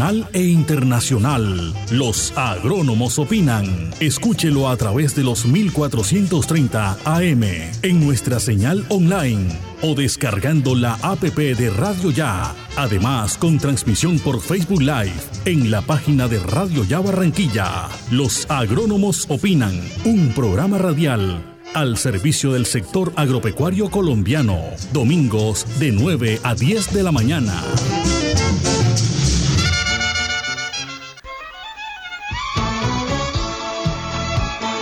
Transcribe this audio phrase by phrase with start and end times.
[0.00, 1.74] nacional e internacional.
[1.90, 3.90] Los agrónomos opinan.
[4.00, 7.42] Escúchelo a través de los 1430 AM
[7.82, 9.46] en nuestra señal online
[9.82, 12.54] o descargando la APP de Radio Ya.
[12.76, 15.12] Además, con transmisión por Facebook Live
[15.44, 17.88] en la página de Radio Ya Barranquilla.
[18.10, 19.78] Los agrónomos opinan.
[20.06, 21.44] Un programa radial
[21.74, 24.60] al servicio del sector agropecuario colombiano.
[24.94, 27.62] Domingos de 9 a 10 de la mañana.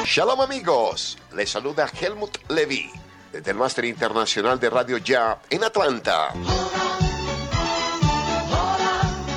[0.09, 2.91] Shalom amigos, les saluda Helmut Levy
[3.31, 6.33] desde el Máster Internacional de Radio Ya en Atlanta.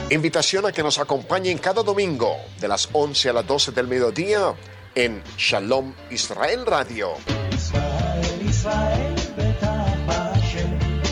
[0.09, 4.53] Invitación a que nos acompañen cada domingo de las 11 a las 12 del mediodía
[4.95, 7.15] en Shalom Israel Radio.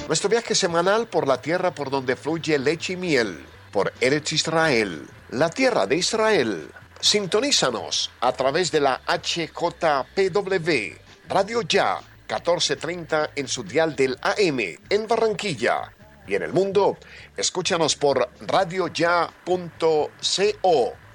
[0.07, 5.05] Nuestro viaje semanal por la tierra por donde fluye leche y miel, por Eretz Israel,
[5.31, 6.71] la tierra de Israel.
[7.01, 10.97] Sintonízanos a través de la HJPW,
[11.29, 15.93] Radio Ya, 1430 en su dial del AM, en Barranquilla.
[16.27, 16.97] Y en el mundo,
[17.37, 20.11] escúchanos por radioya.co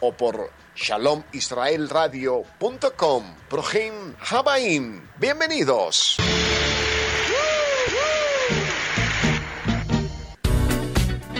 [0.00, 3.34] o por shalomisraelradio.com.
[3.48, 5.08] Projim Habaim.
[5.18, 6.16] Bienvenidos.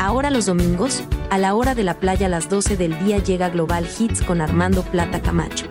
[0.05, 3.49] Ahora los domingos, a la hora de la playa a las 12 del día llega
[3.49, 5.65] Global Hits con Armando Plata Camacho.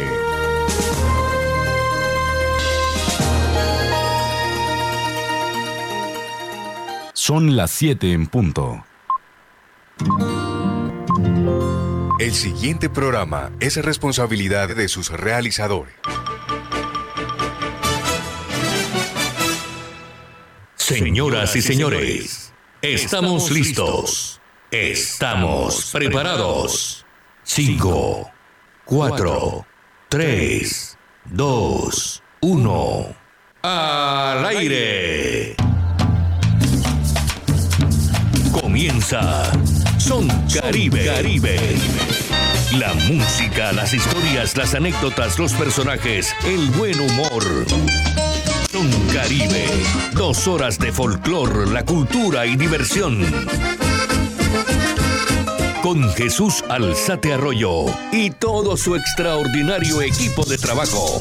[7.14, 8.86] Son las 7 en punto.
[12.20, 15.94] El siguiente programa es responsabilidad de sus realizadores.
[20.78, 22.51] Señoras y señores,
[22.82, 24.42] estamos listos.
[24.72, 27.06] Estamos preparados.
[27.44, 28.32] 5,
[28.86, 29.66] 4,
[30.10, 33.16] 3, 2, 1.
[33.64, 35.56] Al aire.
[38.52, 39.52] Comienza
[39.98, 41.06] Son Caribe.
[41.06, 41.60] Caribe.
[42.78, 47.44] La música, las historias, las anécdotas, los personajes, el buen humor.
[48.72, 49.66] Son Caribe.
[50.14, 53.20] Dos horas de folclor, la cultura y diversión.
[55.84, 61.20] Con Jesús Alzate Arroyo y todo su extraordinario equipo de trabajo.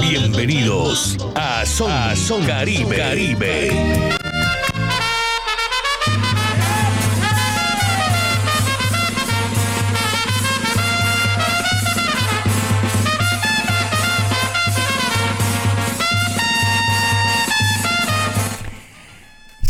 [0.00, 2.46] Bienvenidos a Son.
[2.46, 4.16] Caribe.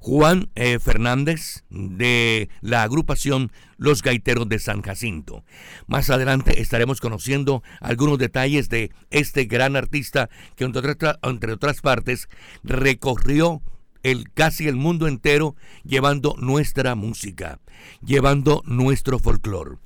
[0.09, 5.45] Juan eh, Fernández de la agrupación Los Gaiteros de San Jacinto.
[5.87, 12.31] Más adelante estaremos conociendo algunos detalles de este gran artista que entre otras partes
[12.65, 13.61] recorrió
[14.03, 17.61] el, casi el mundo entero llevando nuestra música,
[18.01, 19.77] llevando nuestro folclore.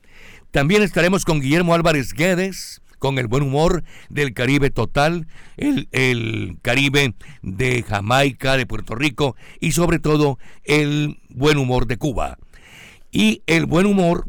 [0.52, 5.26] También estaremos con Guillermo Álvarez Guedes, con el buen humor del Caribe total,
[5.56, 11.96] el, el, Caribe de Jamaica, de Puerto Rico y sobre todo el buen humor de
[11.96, 12.38] Cuba.
[13.10, 14.28] Y el buen humor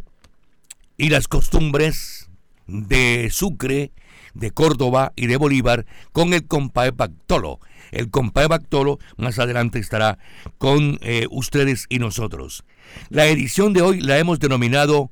[0.98, 2.32] y las costumbres
[2.66, 3.92] de Sucre,
[4.34, 7.60] de Córdoba y de Bolívar con el compadre Bactolo.
[7.92, 10.18] El compadre Bactolo más adelante estará
[10.58, 12.64] con eh, ustedes y nosotros.
[13.10, 15.12] La edición de hoy la hemos denominado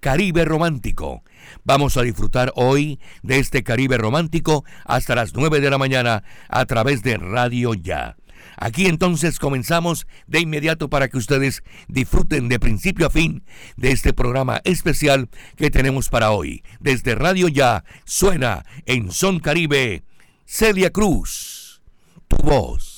[0.00, 1.22] Caribe Romántico.
[1.64, 6.64] Vamos a disfrutar hoy de este Caribe Romántico hasta las 9 de la mañana a
[6.66, 8.16] través de Radio Ya.
[8.56, 13.44] Aquí entonces comenzamos de inmediato para que ustedes disfruten de principio a fin
[13.76, 16.62] de este programa especial que tenemos para hoy.
[16.80, 20.02] Desde Radio Ya suena en Son Caribe
[20.44, 21.82] Celia Cruz,
[22.26, 22.97] tu voz.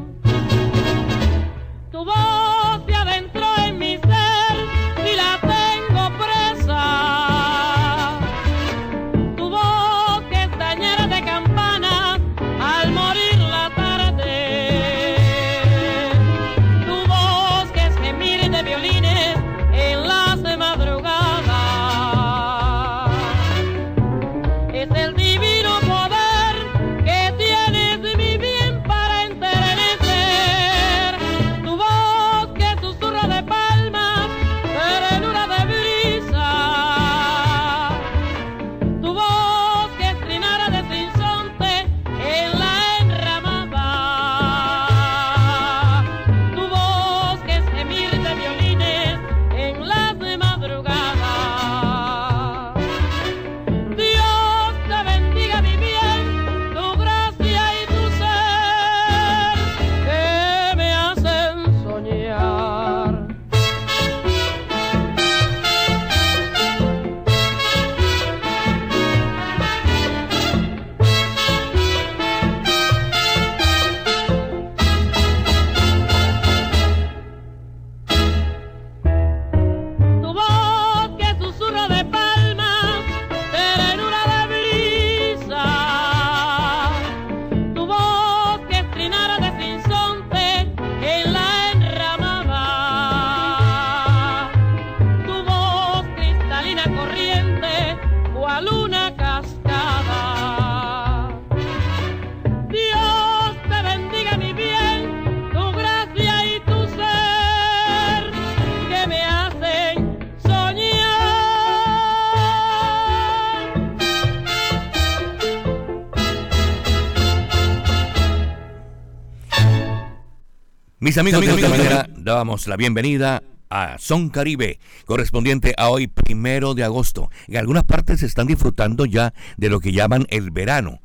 [121.11, 126.85] Mis amigos, de manera, dábamos la bienvenida a Son Caribe, correspondiente a hoy, primero de
[126.85, 127.29] agosto.
[127.49, 131.01] En algunas partes se están disfrutando ya de lo que llaman el verano.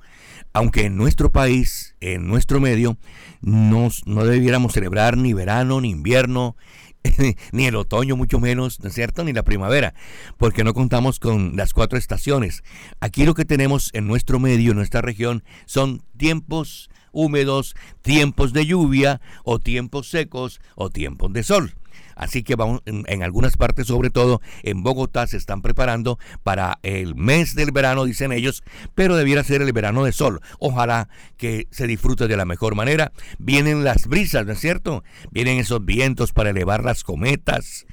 [0.52, 2.98] Aunque en nuestro país, en nuestro medio,
[3.40, 6.54] no debiéramos celebrar ni verano, ni invierno,
[7.50, 9.24] ni el otoño mucho menos, ¿no es cierto?
[9.24, 9.92] Ni la primavera,
[10.36, 12.62] porque no contamos con las cuatro estaciones.
[13.00, 18.66] Aquí lo que tenemos en nuestro medio, en nuestra región, son tiempos húmedos, tiempos de
[18.66, 21.74] lluvia o tiempos secos o tiempos de sol.
[22.14, 27.14] Así que vamos, en, algunas partes, sobre todo en Bogotá, se están preparando para el
[27.14, 30.40] mes del verano, dicen ellos, pero debiera ser el verano de sol.
[30.58, 33.12] Ojalá que se disfrute de la mejor manera.
[33.38, 35.04] Vienen las brisas, ¿no es cierto?
[35.30, 37.86] Vienen esos vientos para elevar las cometas.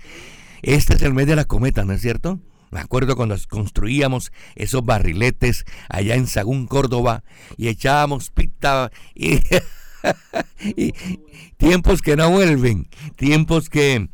[0.61, 2.39] Este es el mes de las cometas, ¿no es cierto?
[2.73, 7.23] Me acuerdo cuando construíamos esos barriletes allá en Sagún, Córdoba,
[7.55, 9.37] y echábamos pita y,
[11.57, 14.09] tiempos que no vuelven, tiempos que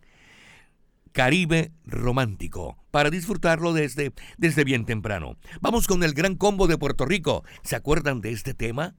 [1.12, 5.36] Caribe Romántico, para disfrutarlo desde, desde bien temprano.
[5.60, 7.44] Vamos con el gran combo de Puerto Rico.
[7.62, 8.96] ¿Se acuerdan de este tema?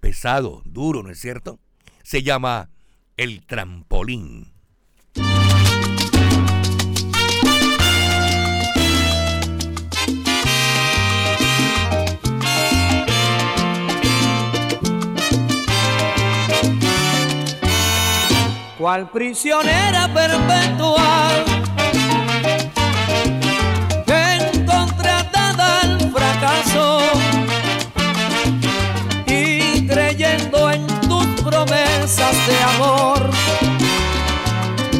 [0.00, 1.58] Pesado, duro, ¿no es cierto?
[2.02, 2.70] Se llama
[3.16, 4.52] El Trampolín.
[18.80, 21.44] Cual prisionera perpetual.
[24.06, 27.00] Encontrada al fracaso
[29.26, 33.30] y creyendo en tus promesas de amor,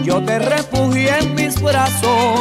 [0.04, 2.40] yo te refugié en mis brazos.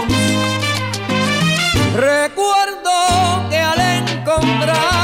[1.95, 4.98] Recuerdo que al encontrarte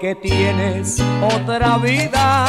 [0.00, 2.46] que tienes otra vida,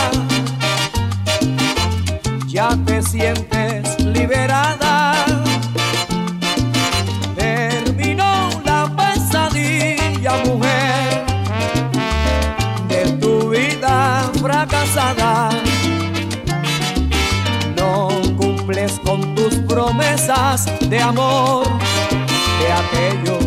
[2.47, 5.13] ya te sientes liberada.
[7.35, 11.25] Terminó la pesadilla, mujer,
[12.87, 15.49] de tu vida fracasada.
[17.75, 21.67] No cumples con tus promesas de amor,
[22.59, 23.46] de aquello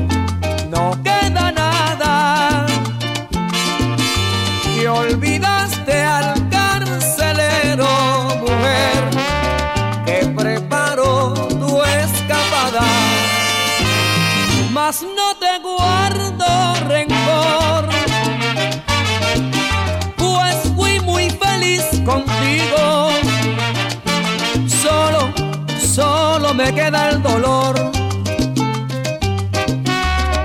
[26.63, 27.75] me queda el dolor.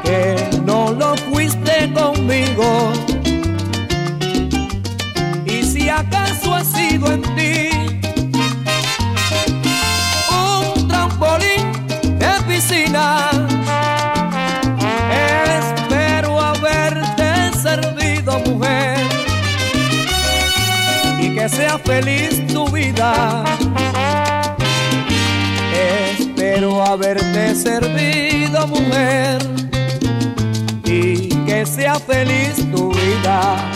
[0.03, 2.93] Que no lo fuiste conmigo
[5.95, 7.69] acaso ha sido en ti
[10.29, 11.71] un trampolín
[12.19, 13.29] de piscina.
[15.59, 18.97] Espero haberte servido, mujer,
[21.21, 23.43] y que sea feliz tu vida.
[26.55, 29.41] Espero haberte servido, mujer,
[30.85, 33.74] y que sea feliz tu vida.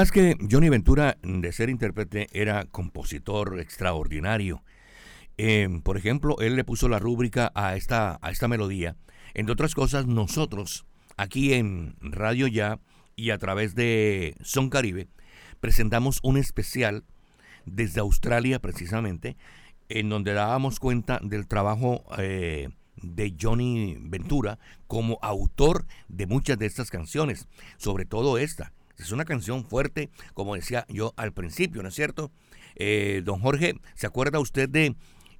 [0.00, 4.62] Además que Johnny Ventura, de ser intérprete, era compositor extraordinario.
[5.36, 8.96] Eh, por ejemplo, él le puso la rúbrica a esta, a esta melodía.
[9.34, 10.86] Entre otras cosas, nosotros,
[11.18, 12.80] aquí en Radio Ya
[13.14, 15.08] y a través de Son Caribe,
[15.60, 17.04] presentamos un especial
[17.66, 19.36] desde Australia precisamente,
[19.90, 26.64] en donde dábamos cuenta del trabajo eh, de Johnny Ventura como autor de muchas de
[26.64, 31.88] estas canciones, sobre todo esta, es una canción fuerte, como decía yo al principio, ¿no
[31.88, 32.30] es cierto?
[32.76, 34.94] Eh, don Jorge, ¿se acuerda usted de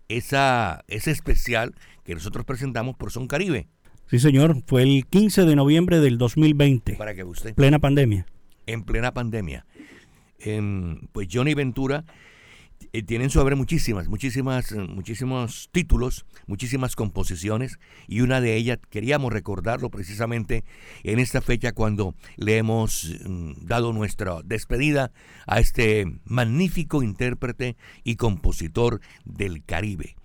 [0.09, 3.68] esa, ese especial que nosotros presentamos por Son Caribe?
[4.11, 4.62] Sí, señor.
[4.66, 6.96] Fue el 15 de noviembre del 2020.
[6.96, 7.55] Para que usted.
[7.55, 8.27] Plena pandemia.
[8.66, 9.64] En plena pandemia.
[10.40, 12.05] Em, pues Johnny Ventura
[13.07, 20.64] tienen sobre muchísimas, muchísimas, muchísimos títulos, muchísimas composiciones y una de ellas queríamos recordarlo precisamente
[21.03, 25.12] en esta fecha cuando le hemos mm, dado nuestra despedida
[25.47, 30.16] a este magnífico intérprete y compositor del Caribe.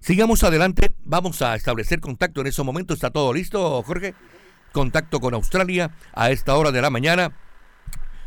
[0.00, 2.94] Sigamos adelante, vamos a establecer contacto en ese momento.
[2.94, 4.14] ¿Está todo listo, Jorge?
[4.72, 7.32] Contacto con Australia a esta hora de la mañana.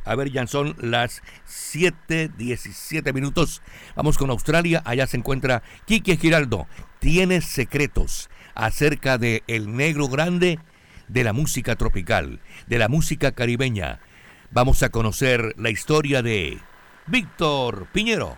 [0.04, 3.62] A ver, ya son las 7:17 minutos.
[3.96, 4.82] Vamos con Australia.
[4.86, 6.68] Allá se encuentra Quique Giraldo.
[7.00, 10.60] Tiene secretos acerca de el negro grande
[11.08, 14.00] de la música tropical, de la música caribeña.
[14.52, 16.58] Vamos a conocer la historia de
[17.08, 18.38] Víctor Piñero.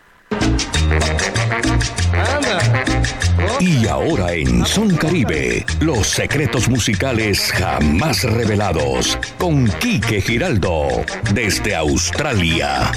[3.60, 10.88] Y ahora en Son Caribe, los secretos musicales jamás revelados con Quique Giraldo
[11.34, 12.91] desde Australia.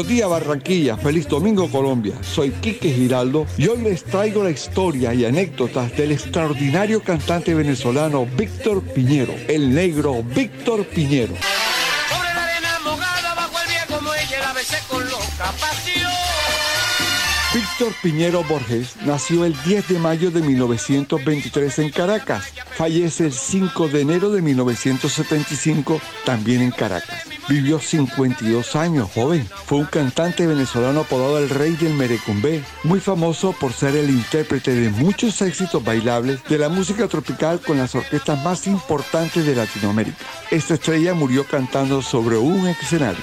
[0.00, 2.14] Buenos días Barranquilla, feliz domingo Colombia.
[2.22, 8.24] Soy Quique Giraldo y hoy les traigo la historia y anécdotas del extraordinario cantante venezolano
[8.24, 11.34] Víctor Piñero, el negro Víctor Piñero.
[17.52, 22.44] Víctor Piñero Borges nació el 10 de mayo de 1923 en Caracas.
[22.76, 27.24] Fallece el 5 de enero de 1975 también en Caracas.
[27.48, 29.44] Vivió 52 años, joven.
[29.66, 34.72] Fue un cantante venezolano apodado el Rey del Merecumbé, muy famoso por ser el intérprete
[34.72, 40.18] de muchos éxitos bailables de la música tropical con las orquestas más importantes de Latinoamérica.
[40.52, 43.20] Esta estrella murió cantando sobre un escenario.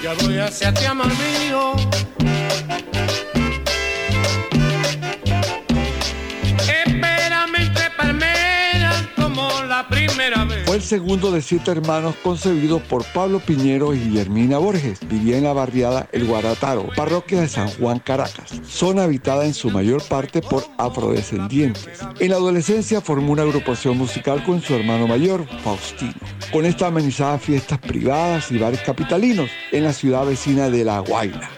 [10.78, 15.00] El segundo de siete hermanos concebidos por Pablo Piñero y Guillermina Borges.
[15.08, 19.72] Vivía en la barriada El Guarataro, parroquia de San Juan, Caracas, zona habitada en su
[19.72, 22.00] mayor parte por afrodescendientes.
[22.20, 26.14] En la adolescencia formó una agrupación musical con su hermano mayor, Faustino.
[26.52, 31.50] Con esta amenizaba fiestas privadas y bares capitalinos en la ciudad vecina de La Guaira.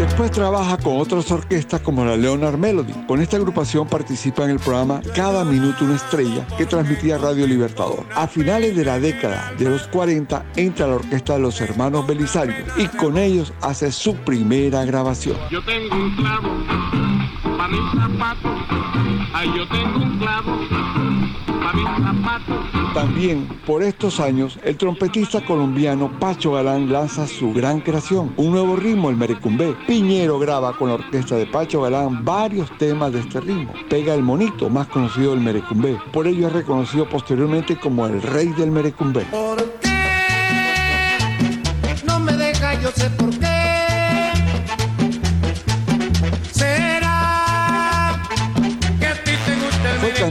[0.00, 2.94] Después trabaja con otras orquestas como la Leonard Melody.
[3.06, 8.06] Con esta agrupación participa en el programa Cada Minuto una Estrella que transmitía Radio Libertador.
[8.14, 12.64] A finales de la década de los 40 entra la orquesta de los hermanos Belisario
[12.78, 15.36] y con ellos hace su primera grabación.
[15.50, 16.48] Yo tengo un clavo
[17.58, 17.80] para mis.
[19.34, 20.99] Ay, yo tengo un clavo.
[22.94, 28.76] También por estos años, el trompetista colombiano Pacho Galán lanza su gran creación, un nuevo
[28.76, 29.76] ritmo, el merecumbé.
[29.86, 33.72] Piñero graba con la orquesta de Pacho Galán varios temas de este ritmo.
[33.88, 35.98] Pega el monito, más conocido del merecumbé.
[36.12, 39.22] Por ello es reconocido posteriormente como el rey del merecumbé.
[39.30, 39.88] ¿Por qué?
[42.06, 43.39] No me deja, yo sé por qué.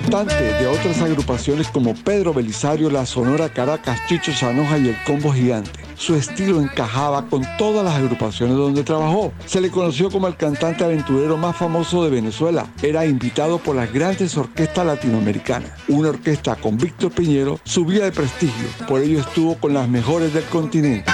[0.09, 5.81] De otras agrupaciones como Pedro Belisario, la Sonora Caracas, Chicho Sanoja y el Combo Gigante.
[5.93, 9.31] Su estilo encajaba con todas las agrupaciones donde trabajó.
[9.45, 12.65] Se le conoció como el cantante aventurero más famoso de Venezuela.
[12.81, 15.73] Era invitado por las grandes orquestas latinoamericanas.
[15.87, 20.45] Una orquesta con Víctor Piñero subía de prestigio, por ello estuvo con las mejores del
[20.45, 21.05] continente.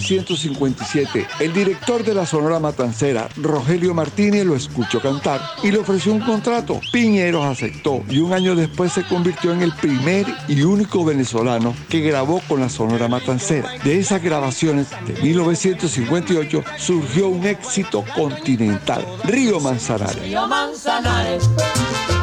[0.00, 6.12] 1957, el director de la Sonora Matancera, Rogelio Martínez, lo escuchó cantar y le ofreció
[6.12, 6.80] un contrato.
[6.92, 12.00] Piñeros aceptó y un año después se convirtió en el primer y único venezolano que
[12.00, 13.70] grabó con la Sonora Matancera.
[13.84, 20.22] De esas grabaciones de 1958 surgió un éxito continental, Río Manzanares.
[20.22, 21.48] Río Manzanares,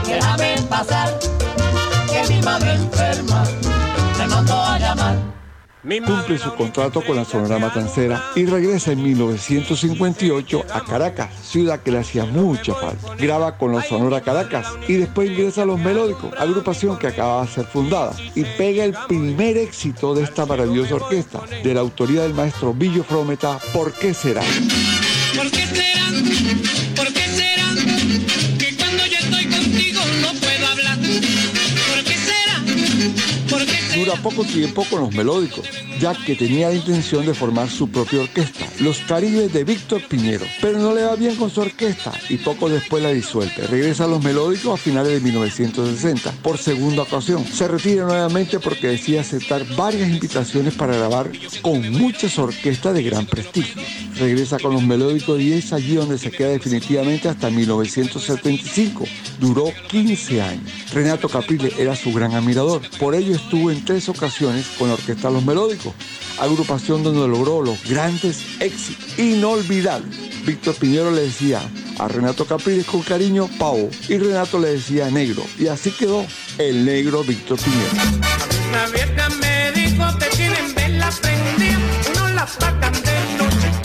[0.05, 1.17] déjame pasar,
[2.09, 3.26] que mi madre enferma
[5.87, 11.91] Cumple su contrato con la Sonora Matancera y regresa en 1958 a Caracas, ciudad que
[11.91, 13.15] le hacía mucha falta.
[13.15, 17.47] Graba con la Sonora Caracas y después ingresa a Los Melódicos, agrupación que acaba de
[17.47, 22.33] ser fundada, y pega el primer éxito de esta maravillosa orquesta, de la autoría del
[22.33, 24.41] maestro Billo Frometa, ¿Por qué será?
[25.35, 25.83] ¿Por qué será?
[26.95, 27.16] ¿Por qué será?
[34.07, 35.67] Dura poco tiempo con los melódicos,
[35.99, 40.45] ya que tenía la intención de formar su propia orquesta, Los Caribes de Víctor Piñero,
[40.61, 43.67] pero no le va bien con su orquesta y poco después la disuelve.
[43.67, 47.45] Regresa a los melódicos a finales de 1960 por segunda ocasión.
[47.45, 51.31] Se retira nuevamente porque decide aceptar varias invitaciones para grabar
[51.61, 53.81] con muchas orquestas de gran prestigio.
[54.19, 59.05] Regresa con los melódicos y es allí donde se queda definitivamente hasta 1975.
[59.39, 60.71] Duró 15 años.
[60.93, 62.81] Renato Caprile era su gran admirador.
[62.99, 65.86] Por ello estuvo en tres ocasiones con la orquesta Los Melódicos,
[66.39, 70.45] agrupación donde logró los grandes éxitos inolvidables.
[70.45, 71.61] Víctor Piñero le decía
[71.99, 76.25] a Renato Capriles con cariño Pavo y Renato le decía negro y así quedó
[76.57, 77.91] el negro Víctor Piñero.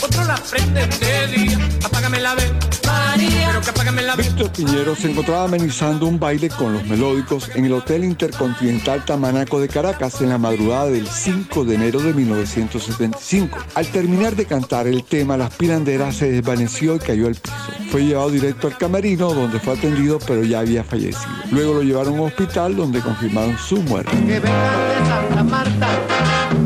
[0.03, 1.57] Otro la prenden de día.
[1.83, 3.47] Apágame la vela, María.
[3.47, 4.29] Pero que apágame la vela.
[4.29, 9.59] Víctor Piñero se encontraba amenizando un baile con los melódicos en el Hotel Intercontinental Tamanaco
[9.59, 13.57] de Caracas en la madrugada del 5 de enero de 1975.
[13.75, 17.55] Al terminar de cantar el tema, la aspirandera se desvaneció y cayó al piso.
[17.89, 21.31] Fue llevado directo al camerino donde fue atendido pero ya había fallecido.
[21.51, 24.11] Luego lo llevaron a un hospital donde confirmaron su muerte.
[24.11, 25.87] Que vengan de Santa Marta,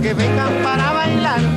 [0.01, 1.56] que vengan para bailar.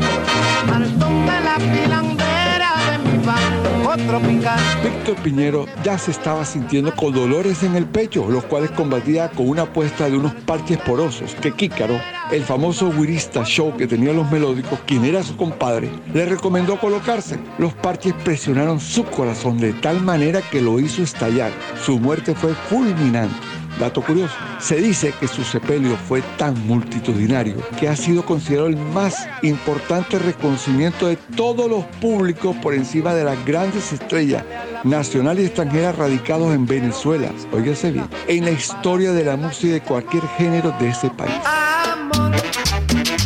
[3.96, 9.48] Víctor Piñero ya se estaba sintiendo con dolores en el pecho, los cuales combatía con
[9.48, 12.00] una apuesta de unos parches porosos que Kícaro,
[12.30, 17.40] el famoso guirista show que tenía los melódicos, quien era su compadre, le recomendó colocarse.
[17.58, 21.50] Los parches presionaron su corazón de tal manera que lo hizo estallar.
[21.84, 23.59] Su muerte fue fulminante.
[23.78, 28.76] Dato curioso, se dice que su sepelio fue tan multitudinario que ha sido considerado el
[28.76, 34.44] más importante reconocimiento de todos los públicos por encima de las grandes estrellas
[34.84, 39.70] nacionales y extranjeras radicados en Venezuela, óigase bien, en la historia de la música y
[39.70, 41.34] de cualquier género de ese país.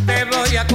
[0.07, 0.67] Te voy a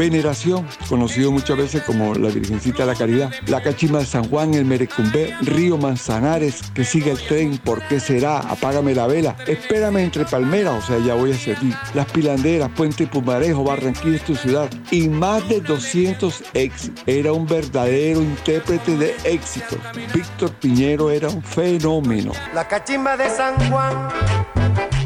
[0.00, 3.30] Veneración, conocido muchas veces como la Virgencita de la Caridad.
[3.48, 8.00] La Cachima de San Juan, el Merecumbé, Río Manzanares, que sigue el tren, ¿por qué
[8.00, 8.38] será?
[8.38, 11.76] Apágame la vela, espérame entre palmeras, o sea, ya voy a servir.
[11.92, 14.70] Las Pilanderas, Puente Pumarejo, Barranquilla es tu ciudad.
[14.90, 16.90] Y más de 200 ex.
[17.04, 19.76] Era un verdadero intérprete de éxito.
[20.14, 22.32] Víctor Piñero era un fenómeno.
[22.54, 24.08] La cachimba de San Juan,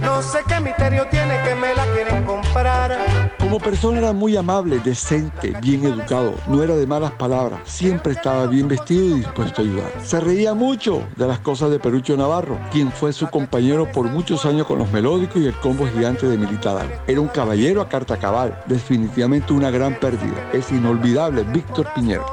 [0.04, 3.32] no sé qué misterio tiene que me la quieren comprar.
[3.38, 8.46] Como persona era muy amable, decente, bien educado, no era de malas palabras, siempre estaba
[8.46, 9.92] bien vestido y dispuesto a ayudar.
[10.02, 14.44] Se reía mucho de las cosas de Perucho Navarro, quien fue su compañero por muchos
[14.46, 16.88] años con los melódicos y el combo gigante de Militadal.
[17.06, 20.50] Era un caballero a carta cabal, definitivamente una gran pérdida.
[20.52, 22.26] Es inolvidable, Víctor Piñero.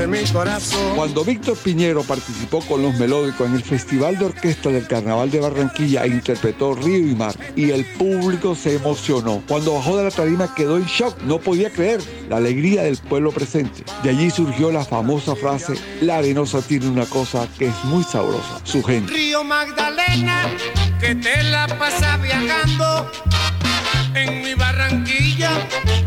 [0.00, 0.96] De mi corazón.
[0.96, 5.40] Cuando Víctor Piñero participó con los melódicos en el Festival de Orquesta del Carnaval de
[5.40, 9.42] Barranquilla e interpretó Río y Mar, y el público se emocionó.
[9.46, 13.30] Cuando bajó de la tarima quedó en shock, no podía creer la alegría del pueblo
[13.30, 13.84] presente.
[14.02, 18.60] De allí surgió la famosa frase, la arenosa tiene una cosa que es muy sabrosa,
[18.64, 19.12] su gente.
[19.12, 20.46] Río Magdalena,
[20.98, 23.10] que te la pasa viajando
[24.14, 25.50] en mi Barranquilla,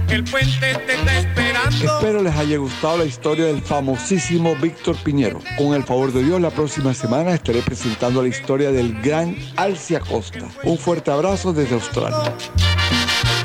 [0.09, 1.97] el puente te está esperando.
[1.97, 5.39] Espero les haya gustado la historia del famosísimo Víctor Piñero.
[5.57, 9.99] Con el favor de Dios, la próxima semana estaré presentando la historia del gran Alcia
[9.99, 10.47] Costa.
[10.63, 12.33] Un fuerte abrazo desde Australia.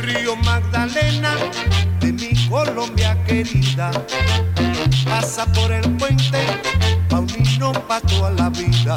[0.02, 1.34] Río Magdalena,
[2.00, 3.90] de mi Colombia querida,
[5.04, 6.38] pasa por el puente,
[7.08, 8.96] Paulino pa' toda la vida.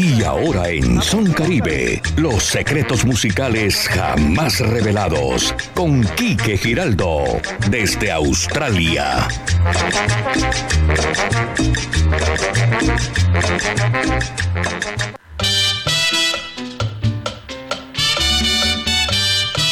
[0.00, 7.24] Y ahora en Son Caribe, los secretos musicales jamás revelados con Quique Giraldo
[7.68, 9.26] desde Australia.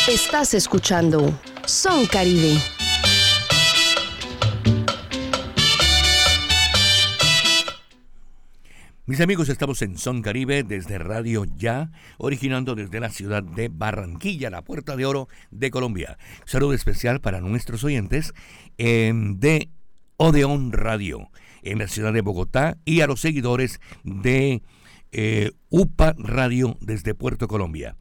[0.08, 2.75] Estás escuchando Son Caribe.
[9.08, 14.50] Mis amigos, estamos en Son Caribe desde Radio Ya, originando desde la ciudad de Barranquilla,
[14.50, 16.18] la Puerta de Oro de Colombia.
[16.44, 18.34] Saludo especial para nuestros oyentes
[18.78, 19.70] em, de
[20.16, 21.30] Odeón Radio
[21.62, 24.64] en la ciudad de Bogotá y a los seguidores de
[25.12, 27.94] eh, UPA Radio desde Puerto Colombia.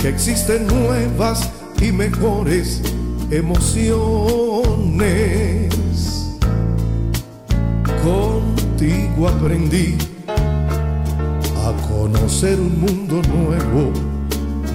[0.00, 1.48] que existen nuevas
[1.80, 2.82] y mejores
[3.30, 4.48] emociones.
[8.02, 13.92] Contigo aprendí a conocer un mundo nuevo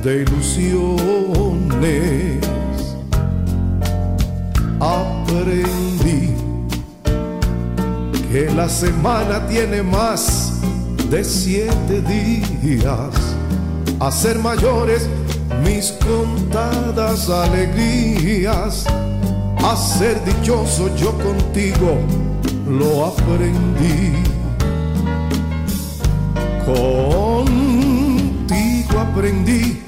[0.01, 0.79] de ilusiones.
[4.79, 6.35] Aprendí
[8.31, 10.53] que la semana tiene más
[11.09, 13.13] de siete días
[13.99, 15.07] a ser mayores
[15.63, 18.85] mis contadas alegrías,
[19.63, 21.97] a ser dichoso yo contigo
[22.67, 24.13] lo aprendí.
[26.65, 27.63] Con
[29.13, 29.79] aprendí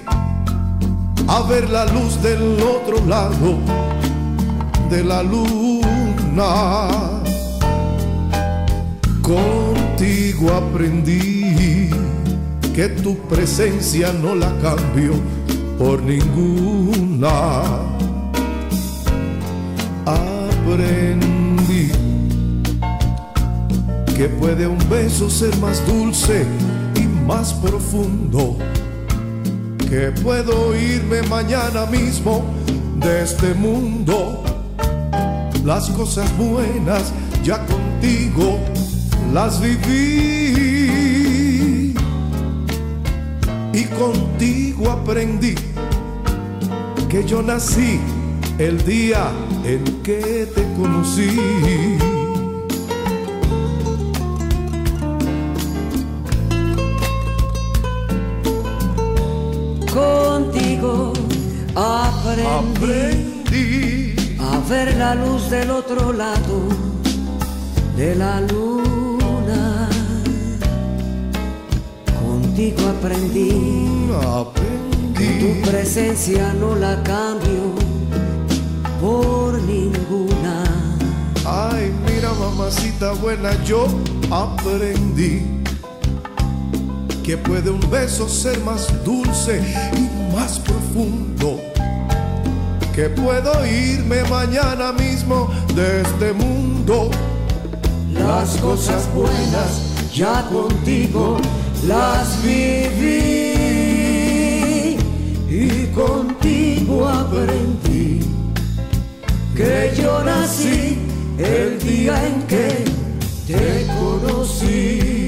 [1.27, 3.57] a ver la luz del otro lado
[4.89, 5.55] de la luna.
[10.75, 11.89] Aprendí
[12.75, 15.13] que tu presencia no la cambio
[15.79, 17.63] por ninguna.
[20.05, 21.91] Aprendí
[24.15, 26.45] que puede un beso ser más dulce
[26.95, 28.57] y más profundo.
[29.89, 32.43] Que puedo irme mañana mismo
[32.97, 34.43] de este mundo.
[35.63, 37.11] Las cosas buenas
[37.43, 38.59] ya contigo
[39.35, 41.13] las viví.
[43.73, 45.55] Y contigo aprendí
[47.09, 47.99] que yo nací
[48.57, 49.29] el día
[49.65, 51.37] en que te conocí.
[59.93, 61.11] Contigo
[61.75, 62.55] aprendí,
[64.39, 66.69] a ver la luz del otro lado
[67.97, 68.84] de la luna.
[72.55, 73.49] Contigo aprendí,
[75.13, 77.75] que tu presencia no la cambio
[79.01, 80.63] por ninguna.
[81.43, 83.87] Ay, mira mamacita buena, yo
[84.31, 85.41] aprendí
[87.25, 89.61] que puede un beso ser más dulce
[89.97, 91.59] y más profundo.
[92.95, 97.11] Que puedo irme mañana mismo de este mundo.
[98.13, 99.81] Las cosas buenas
[100.13, 101.37] ya contigo
[101.87, 103.35] las viví
[105.49, 108.21] y contigo aprendí
[109.55, 110.97] que yo nací
[111.37, 112.85] el día en que
[113.47, 115.24] te conocí.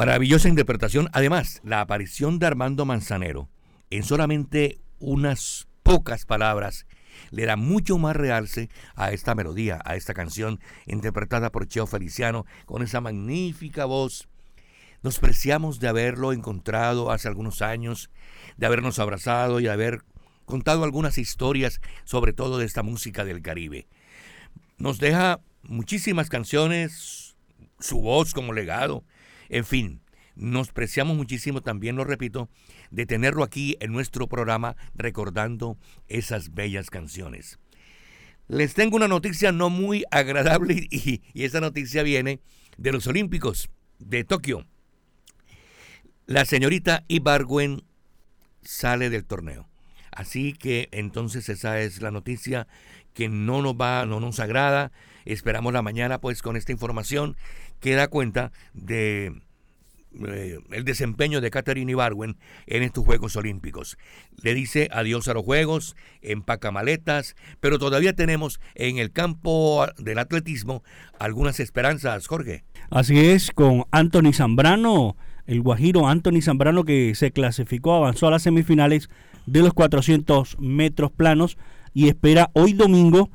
[0.00, 1.10] Maravillosa interpretación.
[1.12, 3.50] Además, la aparición de Armando Manzanero
[3.90, 6.86] en solamente unas pocas palabras
[7.30, 12.46] le da mucho más realce a esta melodía, a esta canción interpretada por Cheo Feliciano
[12.64, 14.26] con esa magnífica voz.
[15.02, 18.08] Nos preciamos de haberlo encontrado hace algunos años,
[18.56, 20.00] de habernos abrazado y de haber
[20.46, 23.86] contado algunas historias, sobre todo de esta música del Caribe.
[24.78, 27.36] Nos deja muchísimas canciones,
[27.80, 29.04] su voz como legado,
[29.50, 30.00] en fin,
[30.36, 32.48] nos preciamos muchísimo también, lo repito,
[32.90, 35.76] de tenerlo aquí en nuestro programa recordando
[36.08, 37.58] esas bellas canciones.
[38.48, 42.40] Les tengo una noticia no muy agradable y, esa noticia viene
[42.78, 44.66] de los Olímpicos de Tokio.
[46.26, 47.82] La señorita Ibargüen
[48.62, 49.68] sale del torneo.
[50.12, 52.66] Así que entonces esa es la noticia
[53.14, 54.92] que no nos va, no nos agrada.
[55.24, 57.36] Esperamos la mañana pues con esta información
[57.80, 59.32] que da cuenta de
[60.12, 63.96] eh, el desempeño de Catherine Ibarwen en estos Juegos Olímpicos.
[64.42, 70.18] Le dice adiós a los Juegos, empaca maletas, pero todavía tenemos en el campo del
[70.18, 70.82] atletismo
[71.18, 72.64] algunas esperanzas, Jorge.
[72.90, 75.16] Así es, con Anthony Zambrano,
[75.46, 79.08] el guajiro Anthony Zambrano que se clasificó, avanzó a las semifinales
[79.46, 81.56] de los 400 metros planos
[81.94, 83.30] y espera hoy domingo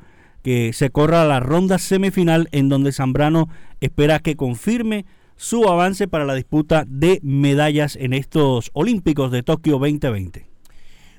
[0.46, 3.48] que se corra la ronda semifinal en donde Zambrano
[3.80, 5.04] espera que confirme
[5.34, 10.48] su avance para la disputa de medallas en estos Olímpicos de Tokio 2020.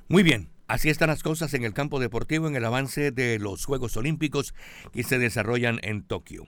[0.07, 3.65] Muy bien, así están las cosas en el campo deportivo en el avance de los
[3.65, 4.53] Juegos Olímpicos
[4.93, 6.47] que se desarrollan en Tokio.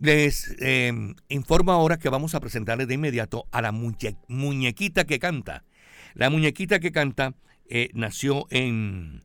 [0.00, 0.92] Les eh,
[1.28, 5.62] informo ahora que vamos a presentarles de inmediato a la muñequita que canta.
[6.14, 7.36] La muñequita que canta
[7.70, 9.22] eh, nació en,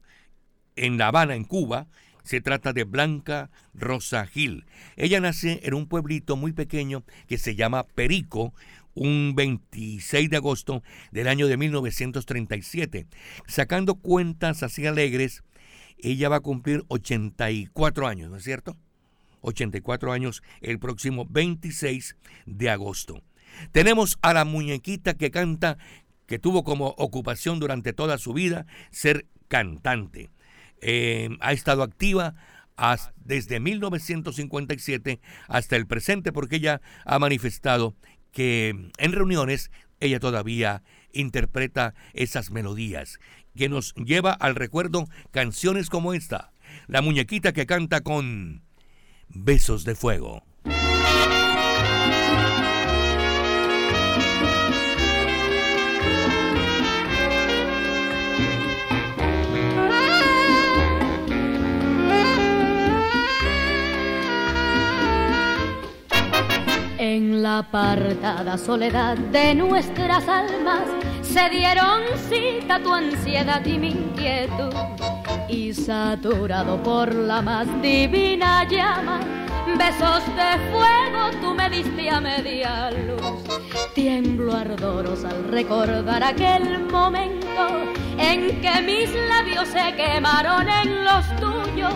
[0.76, 1.88] en La Habana, en Cuba.
[2.24, 4.66] Se trata de Blanca Rosa Gil.
[4.96, 8.54] Ella nace en un pueblito muy pequeño que se llama Perico,
[8.96, 13.08] un 26 de agosto del año de 1937.
[13.48, 15.44] Sacando cuentas así alegres,
[15.98, 18.78] ella va a cumplir 84 años, ¿no es cierto?
[19.41, 23.22] 84 años el próximo 26 de agosto.
[23.72, 25.78] Tenemos a la muñequita que canta,
[26.26, 30.30] que tuvo como ocupación durante toda su vida ser cantante.
[30.86, 32.36] Eh, ha estado activa
[33.24, 37.96] desde 1957 hasta el presente porque ella ha manifestado
[38.32, 39.72] que en reuniones
[40.02, 43.20] ella todavía interpreta esas melodías
[43.56, 46.52] que nos lleva al recuerdo canciones como esta,
[46.88, 48.64] La muñequita que canta con
[49.30, 50.44] Besos de Fuego.
[67.42, 70.84] La apartada soledad de nuestras almas
[71.22, 75.22] se dieron cita tu ansiedad y mi inquietud.
[75.54, 79.20] Y saturado por la más divina llama,
[79.78, 83.22] besos de fuego tú me diste a media luz.
[83.93, 87.68] Tiemblo ardorosa al recordar aquel momento
[88.18, 91.93] en que mis labios se quemaron en los tuyos.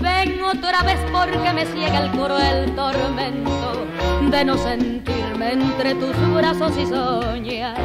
[0.00, 3.86] Ven otra vez porque me ciega el cruel tormento
[4.30, 7.76] de no sentirme entre tus brazos y soñar.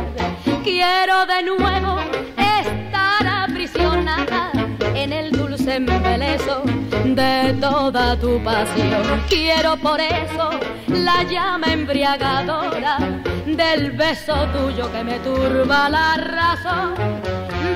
[0.63, 1.99] Quiero de nuevo
[2.38, 4.55] estar aprisionada
[4.95, 6.63] en el dulce embeleso
[7.03, 9.03] de toda tu pasión.
[9.27, 10.49] Quiero por eso
[10.87, 12.97] la llama embriagadora
[13.45, 16.95] del beso tuyo que me turba la razón.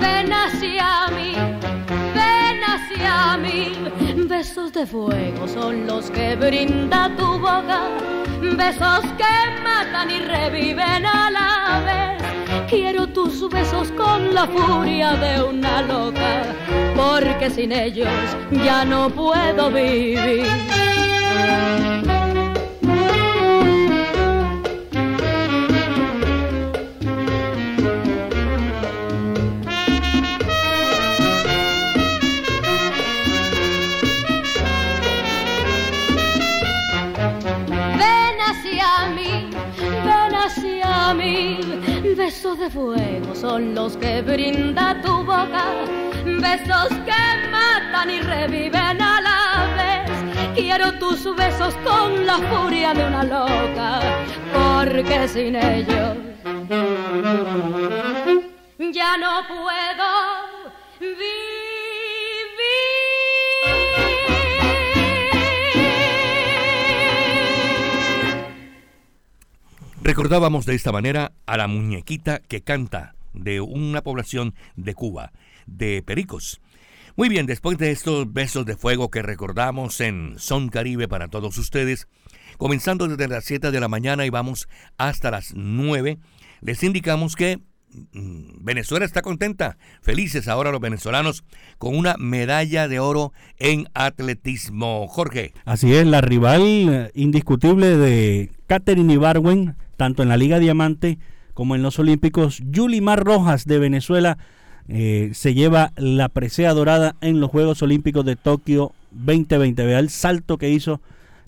[0.02, 1.36] Ven hacia mí,
[2.16, 4.26] ven hacia mí.
[4.28, 7.82] Besos de fuego son los que brinda tu boca,
[8.56, 12.19] besos que matan y reviven a la vez.
[12.68, 16.44] Quiero tus besos con la furia de una loca,
[16.96, 18.08] porque sin ellos
[18.52, 20.46] ya no puedo vivir.
[37.98, 39.50] Ven hacia mí,
[40.06, 41.69] ven hacia mí.
[42.20, 45.64] Besos de fuego son los que brinda tu boca.
[46.26, 50.54] Besos que matan y reviven a la vez.
[50.54, 54.02] Quiero tus besos con la furia de una loca,
[54.54, 56.18] porque sin ellos
[58.92, 60.10] ya no puedo
[70.10, 75.32] Recordábamos de esta manera a la muñequita que canta de una población de Cuba,
[75.68, 76.62] de Pericos.
[77.16, 81.60] Muy bien, después de estos besos de fuego que recordamos en Son Caribe para todos
[81.60, 82.08] ustedes,
[82.58, 86.18] comenzando desde las 7 de la mañana y vamos hasta las 9,
[86.62, 87.60] les indicamos que
[88.14, 91.44] mm, Venezuela está contenta, felices ahora los venezolanos
[91.78, 95.08] con una medalla de oro en atletismo.
[95.08, 95.54] Jorge.
[95.66, 101.20] Así es, la rival eh, indiscutible de Catherine Ibarwen, tanto en la Liga Diamante
[101.54, 104.38] como en los Olímpicos, Yulimar Rojas de Venezuela
[104.88, 109.86] eh, se lleva la presea dorada en los Juegos Olímpicos de Tokio 2020.
[109.86, 111.02] Vea el salto que hizo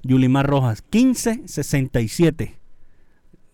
[0.03, 2.55] Yulimar Rojas, 15.67.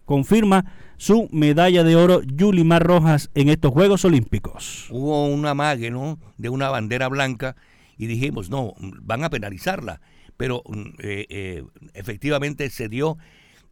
[0.04, 0.66] Confirma
[0.98, 4.88] su medalla de oro Yulimar Rojas en estos Juegos Olímpicos.
[4.89, 6.18] Hubo un amague, ¿no?
[6.39, 7.56] De una bandera blanca
[8.00, 8.74] y dijimos, no,
[9.04, 10.02] van a penalizarla.
[10.38, 10.64] Pero
[11.04, 13.20] eh, eh, efectivamente se dio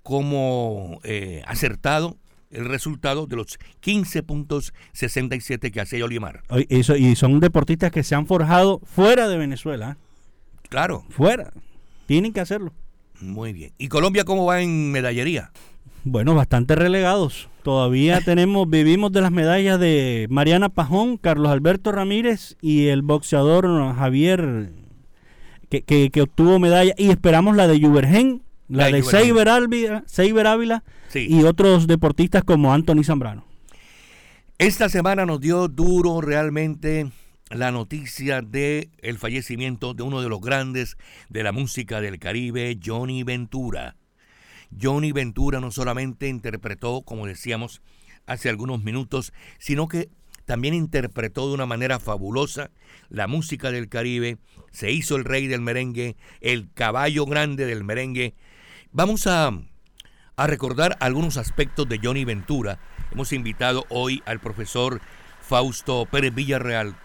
[0.05, 2.15] como eh, acertado
[2.51, 6.43] el resultado de los 15 puntos 67 que hace Yolimar.
[6.69, 9.97] Eso, y son deportistas que se han forjado fuera de Venezuela.
[10.69, 11.05] Claro.
[11.09, 11.51] Fuera.
[12.05, 12.71] Tienen que hacerlo.
[13.19, 13.71] Muy bien.
[13.79, 15.49] ¿Y Colombia cómo va en medallería?
[16.03, 17.49] Bueno, bastante relegados.
[17.63, 23.65] Todavía tenemos, vivimos de las medallas de Mariana Pajón, Carlos Alberto Ramírez y el boxeador
[23.95, 24.71] Javier
[25.69, 26.93] que, que, que obtuvo medalla.
[26.95, 30.03] Y esperamos la de Yubergen la, de Seiber Ávila,
[30.45, 33.45] Ávila y otros deportistas como Anthony Zambrano.
[34.57, 37.11] Esta semana nos dio duro realmente
[37.49, 40.97] la noticia de el fallecimiento de uno de los grandes
[41.29, 43.95] de la música del Caribe, Johnny Ventura.
[44.81, 47.81] Johnny Ventura no solamente interpretó, como decíamos
[48.25, 50.09] hace algunos minutos, sino que
[50.45, 52.71] también interpretó de una manera fabulosa
[53.09, 54.37] la música del Caribe,
[54.71, 58.35] se hizo el rey del merengue, el caballo grande del merengue,
[58.97, 59.51] Vamos a,
[60.37, 62.79] recordar algunos aspectos de Johnny Ventura.
[63.11, 65.01] Hemos invitado hoy al profesor
[65.41, 66.95] Fausto Pérez Villarreal.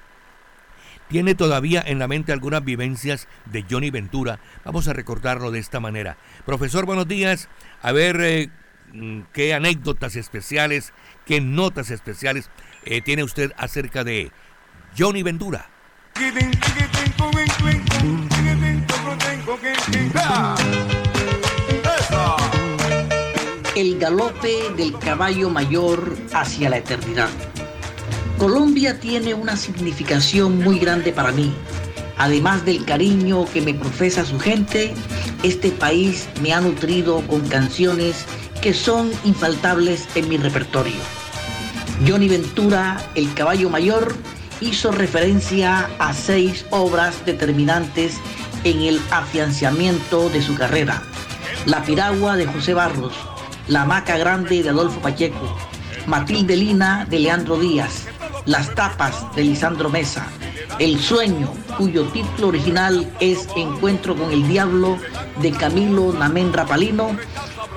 [1.09, 4.38] Tiene todavía en la mente algunas vivencias de Johnny Ventura.
[4.64, 6.16] Vamos a recordarlo de esta manera.
[6.47, 7.49] Profesor, buenos días.
[7.82, 8.51] A ver eh,
[8.93, 10.93] mm, qué anécdotas especiales,
[11.26, 12.51] qué notas especiales
[12.84, 14.30] eh, tiene usted acerca de
[14.97, 15.68] Johnny Ventura.
[23.77, 27.29] El galope del caballo mayor hacia la eternidad.
[28.39, 31.53] Colombia tiene una significación muy grande para mí.
[32.18, 34.93] Además del cariño que me profesa su gente,
[35.43, 38.25] este país me ha nutrido con canciones
[38.61, 41.01] que son infaltables en mi repertorio.
[42.07, 44.14] Johnny Ventura, El Caballo Mayor,
[44.61, 48.16] hizo referencia a seis obras determinantes
[48.64, 51.03] en el afianzamiento de su carrera.
[51.66, 53.14] La Piragua de José Barros,
[53.71, 55.57] La Maca Grande de Adolfo Pacheco,
[56.07, 58.09] Matilde Lina de Leandro Díaz,
[58.45, 60.27] Las Tapas de Lisandro Mesa,
[60.81, 64.99] El Sueño, cuyo título original es Encuentro con el Diablo
[65.41, 67.16] de Camilo Namén Rapalino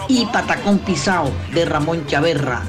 [0.08, 2.64] y Patacón Pisao de Ramón Chaverra,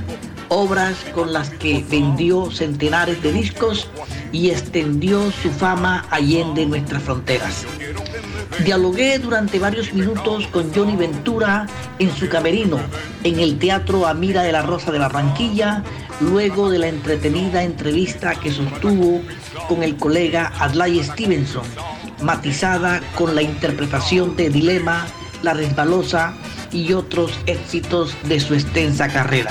[0.49, 3.89] obras con las que vendió centenares de discos
[4.33, 7.65] y extendió su fama allende nuestras fronteras.
[8.65, 11.67] Dialogué durante varios minutos con Johnny Ventura
[11.99, 12.79] en su camerino,
[13.25, 15.83] en el Teatro Amira de la Rosa de Barranquilla,
[16.21, 19.23] luego de la entretenida entrevista que sostuvo
[19.69, 21.65] con el colega Adlai Stevenson,
[22.23, 25.07] matizada con la interpretación de Dilema,
[25.43, 26.35] La Resbalosa
[26.73, 29.51] y otros éxitos de su extensa carrera.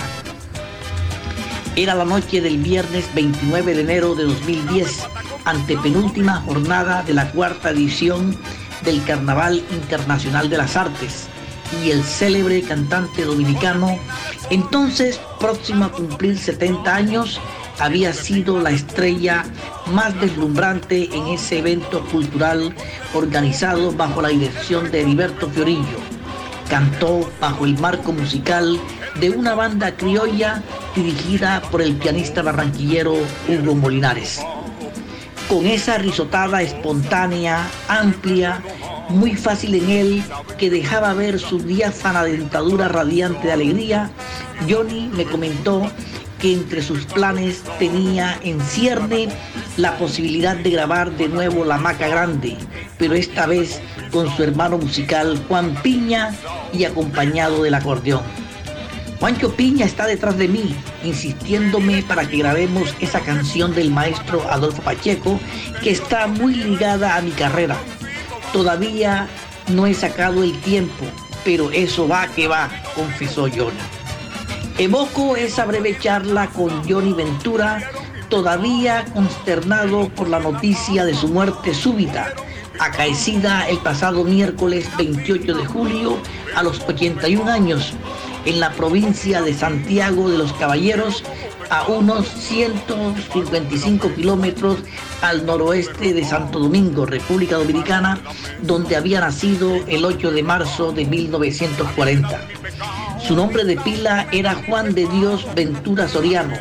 [1.75, 5.07] Era la noche del viernes 29 de enero de 2010,
[5.43, 8.37] antepenúltima jornada de la cuarta edición
[8.83, 11.27] del Carnaval Internacional de las Artes,
[11.83, 13.97] y el célebre cantante dominicano,
[14.51, 17.41] entonces próximo a cumplir 70 años,
[17.79, 19.43] había sido la estrella
[19.87, 22.75] más deslumbrante en ese evento cultural
[23.15, 25.97] organizado bajo la dirección de Heriberto Fiorillo.
[26.69, 28.79] Cantó bajo el marco musical
[29.19, 30.61] de una banda criolla
[30.95, 33.15] dirigida por el pianista barranquillero
[33.47, 34.41] Hugo Molinares.
[35.47, 38.61] Con esa risotada espontánea, amplia,
[39.09, 40.23] muy fácil en él,
[40.57, 44.09] que dejaba ver su diáfana dentadura radiante de alegría,
[44.69, 45.89] Johnny me comentó
[46.39, 49.29] que entre sus planes tenía en cierne
[49.77, 52.57] la posibilidad de grabar de nuevo La Maca Grande,
[52.97, 53.79] pero esta vez
[54.11, 56.35] con su hermano musical Juan Piña
[56.73, 58.42] y acompañado del acordeón.
[59.23, 64.81] Juancho Piña está detrás de mí, insistiéndome para que grabemos esa canción del maestro Adolfo
[64.81, 65.39] Pacheco,
[65.81, 67.77] que está muy ligada a mi carrera.
[68.51, 69.29] Todavía
[69.69, 71.05] no he sacado el tiempo,
[71.45, 73.79] pero eso va que va, confesó Johnny.
[74.77, 77.81] Evoco esa breve charla con Johnny Ventura,
[78.27, 82.33] todavía consternado por la noticia de su muerte súbita,
[82.77, 86.17] acaecida el pasado miércoles 28 de julio
[86.57, 87.93] a los 81 años
[88.45, 91.23] en la provincia de Santiago de los Caballeros,
[91.69, 94.79] a unos 155 kilómetros
[95.21, 98.19] al noroeste de Santo Domingo, República Dominicana,
[98.61, 102.41] donde había nacido el 8 de marzo de 1940.
[103.25, 106.53] Su nombre de pila era Juan de Dios Ventura Soriano.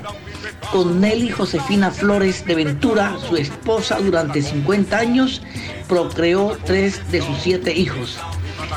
[0.70, 5.42] Con Nelly Josefina Flores de Ventura, su esposa durante 50 años,
[5.88, 8.18] procreó tres de sus siete hijos.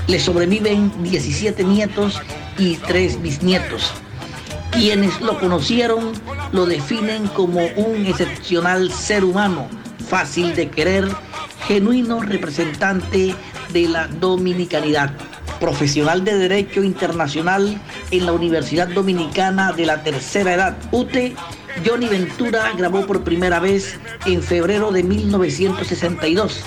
[0.07, 2.21] Le sobreviven 17 nietos
[2.57, 3.93] y tres bisnietos.
[4.71, 6.11] Quienes lo conocieron
[6.51, 9.67] lo definen como un excepcional ser humano,
[10.07, 11.07] fácil de querer,
[11.67, 13.35] genuino representante
[13.71, 15.11] de la dominicanidad.
[15.59, 17.81] Profesional de Derecho Internacional
[18.11, 21.35] en la Universidad Dominicana de la Tercera Edad, UTE,
[21.85, 26.61] Johnny Ventura grabó por primera vez en febrero de 1962,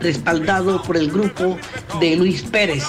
[0.00, 1.58] respaldado por el grupo
[2.00, 2.84] de Luis Pérez,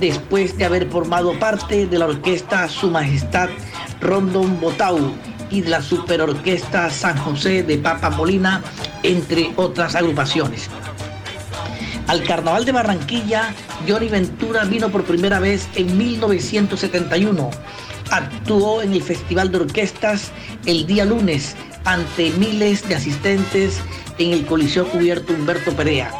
[0.00, 3.48] después de haber formado parte de la orquesta Su Majestad
[4.00, 5.12] Rondon Botau
[5.50, 8.62] y de la Superorquesta San José de Papa Molina,
[9.02, 10.68] entre otras agrupaciones.
[12.06, 13.54] Al Carnaval de Barranquilla,
[13.86, 17.50] Johnny Ventura vino por primera vez en 1971.
[18.10, 20.32] Actuó en el Festival de Orquestas
[20.64, 21.54] el día lunes
[21.84, 23.78] ante miles de asistentes
[24.18, 26.10] en el Coliseo Cubierto Humberto Perea.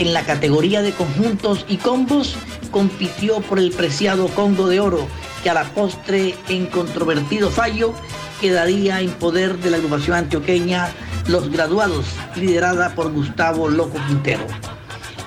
[0.00, 2.34] En la categoría de conjuntos y combos
[2.70, 5.06] compitió por el preciado Congo de Oro,
[5.42, 7.92] que a la postre, en controvertido fallo,
[8.40, 10.88] quedaría en poder de la agrupación antioqueña
[11.26, 14.46] Los Graduados, liderada por Gustavo Loco Quintero.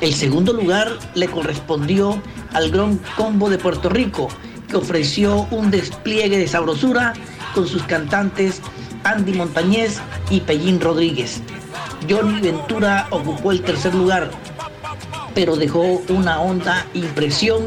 [0.02, 2.20] El segundo lugar le correspondió
[2.52, 4.28] al Gran Combo de Puerto Rico,
[4.68, 7.14] que ofreció un despliegue de sabrosura
[7.54, 8.60] con sus cantantes
[9.04, 10.00] Andy Montañez
[10.32, 11.44] y Pellín Rodríguez.
[12.10, 14.32] Johnny Ventura ocupó el tercer lugar,
[15.34, 17.64] pero dejó una honda impresión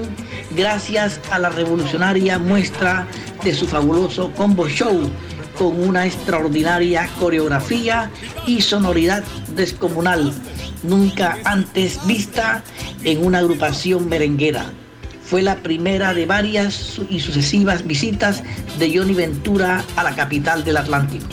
[0.56, 3.06] gracias a la revolucionaria muestra
[3.42, 5.10] de su fabuloso combo show
[5.58, 8.10] con una extraordinaria coreografía
[8.46, 10.32] y sonoridad descomunal,
[10.82, 12.62] nunca antes vista
[13.04, 14.66] en una agrupación merenguera.
[15.24, 18.42] Fue la primera de varias y sucesivas visitas
[18.78, 21.26] de Johnny Ventura a la capital del Atlántico.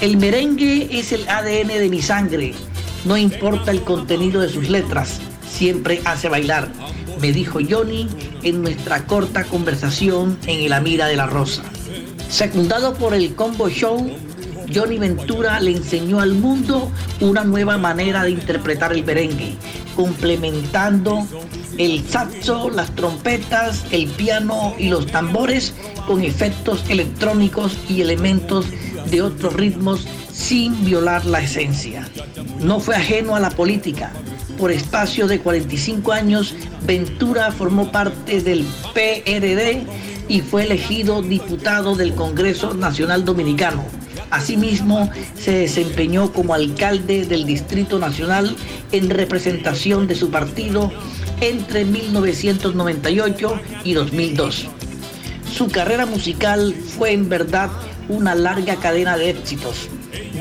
[0.00, 2.54] El merengue es el ADN de mi sangre,
[3.04, 6.68] no importa el contenido de sus letras, siempre hace bailar,
[7.20, 8.08] me dijo Johnny
[8.42, 11.62] en nuestra corta conversación en el Amira de la Rosa.
[12.28, 14.10] Secundado por el Combo Show,
[14.74, 16.90] Johnny Ventura le enseñó al mundo
[17.20, 19.54] una nueva manera de interpretar el merengue,
[19.94, 21.26] complementando
[21.78, 25.74] el saxo, las trompetas, el piano y los tambores
[26.06, 28.66] con efectos electrónicos y elementos
[29.10, 32.08] de otros ritmos sin violar la esencia.
[32.60, 34.12] No fue ajeno a la política.
[34.58, 36.54] Por espacio de 45 años,
[36.86, 38.64] Ventura formó parte del
[38.94, 39.84] PRD
[40.28, 43.84] y fue elegido diputado del Congreso Nacional Dominicano.
[44.30, 48.56] Asimismo, se desempeñó como alcalde del Distrito Nacional
[48.90, 50.90] en representación de su partido
[51.40, 54.68] entre 1998 y 2002.
[55.52, 57.68] Su carrera musical fue en verdad
[58.08, 59.90] una larga cadena de éxitos.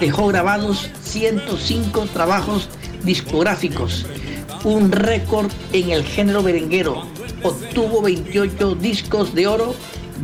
[0.02, 2.70] Dejó grabados 105 trabajos
[3.04, 4.08] discográficos,
[4.64, 7.06] un récord en el género berenguero.
[7.44, 9.76] Obtuvo 28 discos de oro,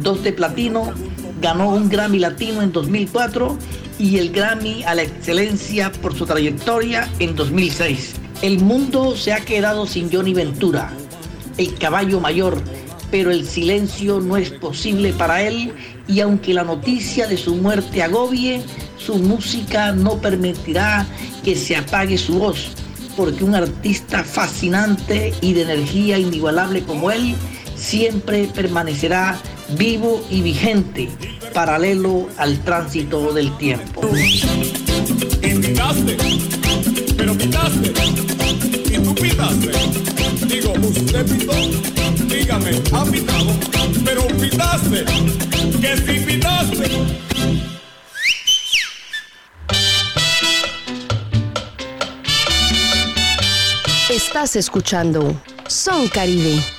[0.02, 0.92] dos de platino,
[1.40, 3.56] ganó un Grammy Latino en 2004
[4.00, 8.16] y el Grammy a la excelencia por su trayectoria en 2006.
[8.42, 10.92] El mundo se ha quedado sin Johnny Ventura,
[11.60, 12.64] el caballo mayor,
[13.12, 15.74] pero el silencio no es posible para él
[16.08, 18.62] y aunque la noticia de su muerte agobie,
[18.98, 21.06] su música no permitirá
[21.44, 22.70] que se apague su voz,
[23.16, 27.36] porque un artista fascinante y de energía inigualable como él
[27.76, 29.40] siempre permanecerá
[29.78, 31.10] vivo y vigente,
[31.54, 34.02] paralelo al tránsito del tiempo.
[42.48, 43.60] Dígame, ha pitado,
[44.06, 45.04] pero pitaste,
[45.82, 46.88] que si pitaste.
[54.10, 55.36] Estás escuchando
[55.68, 56.77] Son Caribe.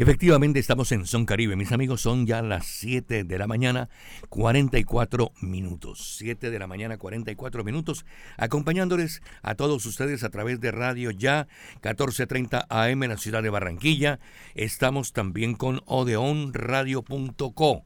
[0.00, 1.56] Efectivamente, estamos en Son Caribe.
[1.56, 3.90] Mis amigos, son ya las 7 de la mañana,
[4.30, 6.16] 44 minutos.
[6.16, 8.06] 7 de la mañana, 44 minutos,
[8.38, 11.48] acompañándoles a todos ustedes a través de Radio Ya,
[11.84, 14.20] 1430 AM en la ciudad de Barranquilla.
[14.54, 17.84] Estamos también con odeonradio.co,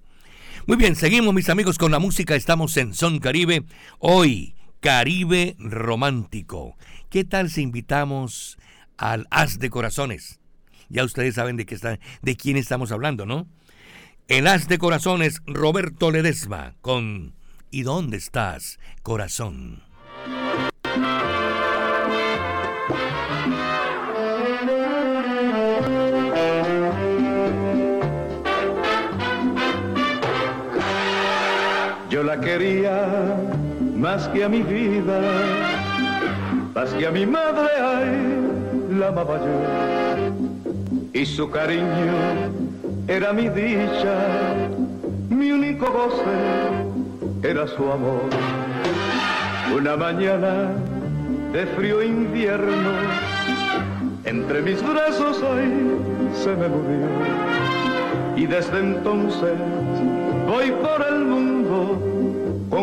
[0.65, 2.35] Muy bien, seguimos mis amigos con la música.
[2.35, 3.65] Estamos en Son Caribe.
[3.99, 6.77] Hoy, Caribe Romántico.
[7.09, 8.57] ¿Qué tal si invitamos
[8.95, 10.39] al As de Corazones?
[10.87, 13.45] Ya ustedes saben de, qué está, de quién estamos hablando, ¿no?
[14.29, 17.33] El As de Corazones, Roberto Ledesma, con
[17.69, 19.83] ¿Y dónde estás, corazón?
[32.23, 33.35] La quería
[33.97, 35.19] más que a mi vida,
[36.73, 41.09] más que a mi madre, ay, la amaba yo.
[41.11, 42.13] Y su cariño
[43.09, 44.15] era mi dicha,
[45.29, 48.29] mi único goce era su amor.
[49.75, 50.71] Una mañana
[51.51, 52.91] de frío invierno,
[54.23, 55.69] entre mis brazos hoy
[56.41, 57.05] se me murió.
[58.37, 59.51] Y desde entonces
[60.47, 62.12] voy por el mundo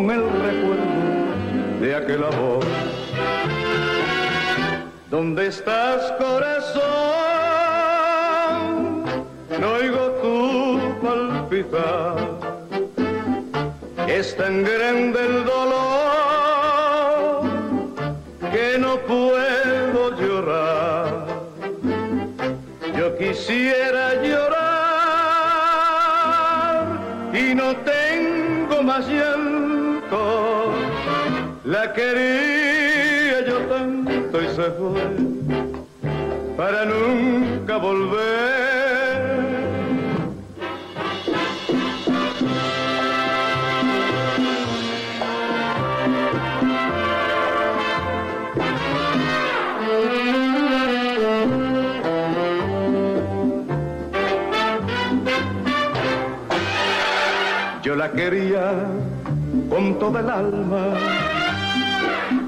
[0.01, 2.65] con el recuerdo de aquel amor.
[5.11, 6.81] ¿Dónde estás, corazón?
[9.61, 12.17] no oigo tu palpitar.
[14.09, 17.43] Es tan grande el dolor
[18.53, 21.27] que no puedo llorar.
[22.97, 24.71] Yo quisiera llorar
[27.35, 29.50] y no tengo más llanto.
[30.11, 35.01] La quería yo tanto y se fue
[36.57, 38.91] para nunca volver.
[57.85, 59.00] Yo la quería
[59.71, 60.89] con toda el alma,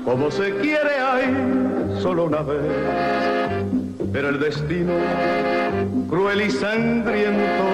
[0.05, 2.61] como se quiere hay solo una vez,
[4.12, 4.93] pero el destino
[6.11, 7.64] cruel y sangriento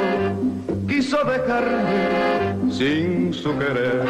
[0.87, 4.03] quiso dejarme sin su querer.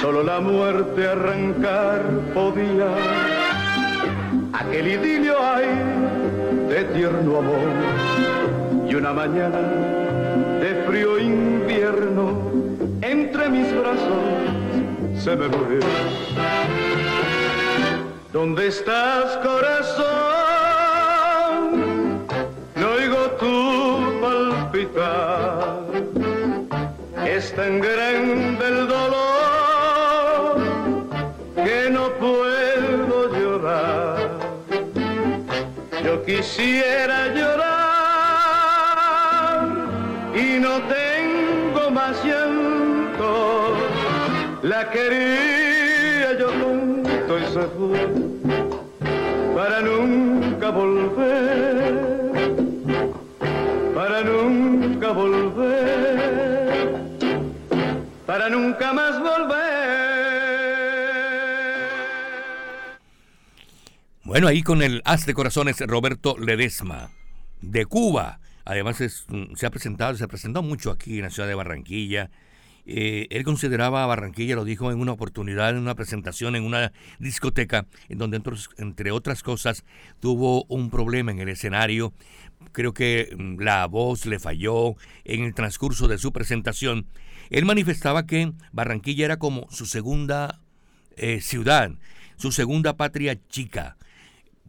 [0.00, 2.88] Solo la muerte arrancar podía.
[4.54, 5.66] Aquel idilio hay
[6.68, 9.58] de tierno amor y una mañana
[10.60, 12.49] de frío invierno
[13.60, 15.80] mis se me murió.
[18.32, 20.06] ¿Dónde estás, corazón?
[22.76, 25.80] No oigo tu palpitar.
[27.26, 30.56] Es tan grande el dolor
[31.56, 34.30] que no puedo llorar.
[36.04, 37.70] Yo quisiera llorar
[40.34, 41.09] y no tengo
[44.62, 47.60] La quería yo tanto y se
[49.54, 52.32] para nunca volver,
[53.94, 56.94] para nunca volver,
[58.26, 59.60] para nunca más volver.
[64.24, 67.10] Bueno, ahí con el as de corazones Roberto Ledesma,
[67.62, 68.40] de Cuba.
[68.66, 72.30] Además mm, se ha presentado, se presentó mucho aquí en la ciudad de Barranquilla.
[72.86, 76.92] Eh, él consideraba a Barranquilla, lo dijo en una oportunidad, en una presentación en una
[77.18, 78.40] discoteca, en donde
[78.78, 79.84] entre, otras cosas
[80.20, 82.12] tuvo un problema en el escenario.
[82.72, 87.06] Creo que mm, la voz le falló en el transcurso de su presentación.
[87.50, 90.60] Él manifestaba que Barranquilla era como su segunda
[91.16, 91.92] eh, ciudad,
[92.36, 93.96] su segunda patria chica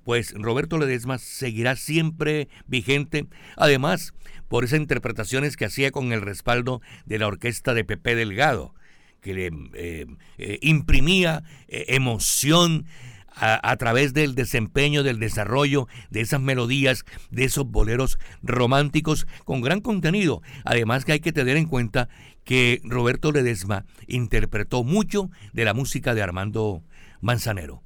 [0.04, 4.14] pues Roberto Ledesma seguirá siempre vigente, además
[4.52, 8.76] por esas interpretaciones que hacía con el respaldo de la orquesta de Pepe Delgado,
[9.22, 12.86] que le eh, eh, imprimía eh, emoción
[13.34, 19.62] a, a, través del desempeño, del desarrollo de esas melodías, de esos boleros románticos con
[19.62, 20.42] gran contenido.
[20.66, 22.10] Además que hay que tener en cuenta
[22.44, 26.84] que Roberto Ledesma interpretó mucho de la música de Armando
[27.22, 27.84] Manzanero.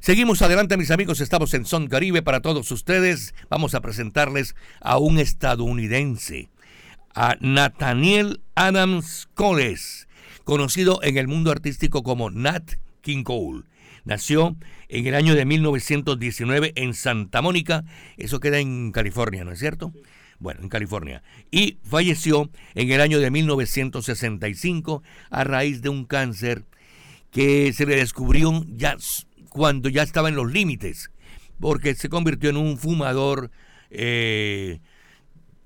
[0.00, 1.20] Seguimos adelante, mis amigos.
[1.20, 3.34] Estamos en Son Caribe para todos ustedes.
[3.50, 6.48] Vamos a presentarles a un estadounidense,
[7.14, 10.08] a Nathaniel Adams Coles,
[10.44, 13.64] conocido en el mundo artístico como Nat King Cole.
[14.06, 14.56] Nació
[14.88, 17.84] en el año de 1919 en Santa Mónica,
[18.16, 19.92] eso queda en California, ¿no es cierto?
[20.38, 21.22] Bueno, en California.
[21.50, 26.64] Y falleció en el año de 1965 a raíz de un cáncer
[27.30, 28.96] que se le descubrió ya
[29.50, 31.10] cuando ya estaba en los límites,
[31.60, 33.50] porque se convirtió en un fumador
[33.90, 34.80] eh,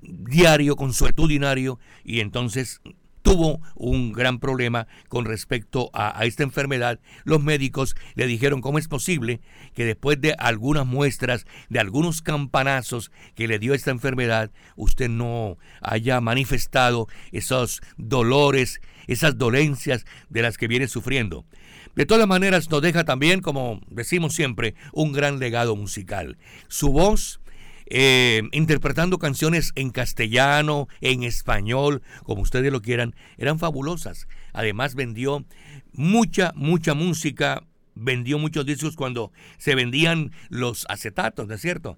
[0.01, 2.80] diario, consuetudinario, y entonces
[3.22, 7.01] tuvo un gran problema con respecto a, a, esta enfermedad.
[7.24, 9.41] Los médicos le dijeron cómo es posible
[9.74, 15.57] que después de algunas muestras, de algunos campanazos que le dio esta enfermedad, usted no
[15.80, 21.47] haya manifestado esos dolores, esas dolencias de las que viene sufriendo.
[21.95, 26.39] De todas maneras, nos deja también, como decimos siempre, un gran legado musical.
[26.69, 27.41] Su voz,
[27.87, 34.27] eh, interpretando canciones en castellano, en español, como ustedes lo quieran, eran fabulosas.
[34.53, 35.45] Además, vendió
[35.93, 37.63] mucha, mucha música,
[37.95, 41.97] vendió muchos discos cuando se vendían los acetatos, ¿no es cierto?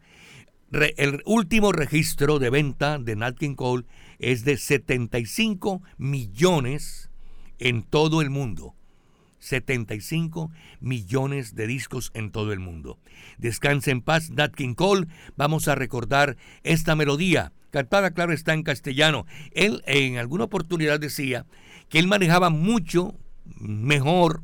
[0.70, 3.84] Re, el último registro de venta de Nat King Cole
[4.18, 7.10] es de 75 millones
[7.58, 8.75] en todo el mundo.
[9.46, 12.98] 75 millones de discos en todo el mundo.
[13.38, 15.06] Descanse en paz, Nat King Cole.
[15.36, 19.26] Vamos a recordar esta melodía, cantada, claro, está en castellano.
[19.52, 21.46] Él en alguna oportunidad decía
[21.88, 23.14] que él manejaba mucho
[23.60, 24.42] mejor,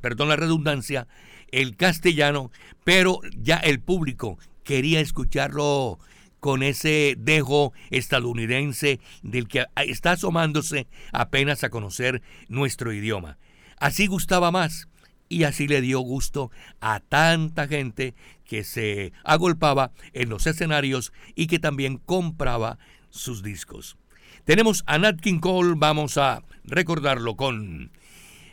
[0.00, 1.08] perdón la redundancia,
[1.50, 2.52] el castellano,
[2.84, 5.98] pero ya el público quería escucharlo
[6.38, 13.38] con ese dejo estadounidense del que está asomándose apenas a conocer nuestro idioma.
[13.80, 14.88] Así gustaba más
[15.28, 16.50] y así le dio gusto
[16.80, 18.14] a tanta gente
[18.44, 22.78] que se agolpaba en los escenarios y que también compraba
[23.10, 23.96] sus discos.
[24.44, 27.92] Tenemos a Nat King Cole, vamos a recordarlo con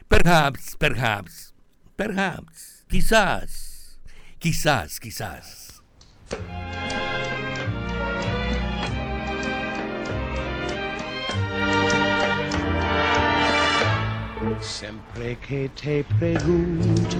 [0.09, 1.53] Perhaps, Perhaps,
[1.95, 4.01] Perhaps, quizás,
[4.39, 5.81] quizás, quizás.
[14.61, 17.17] Siempre que te pregunto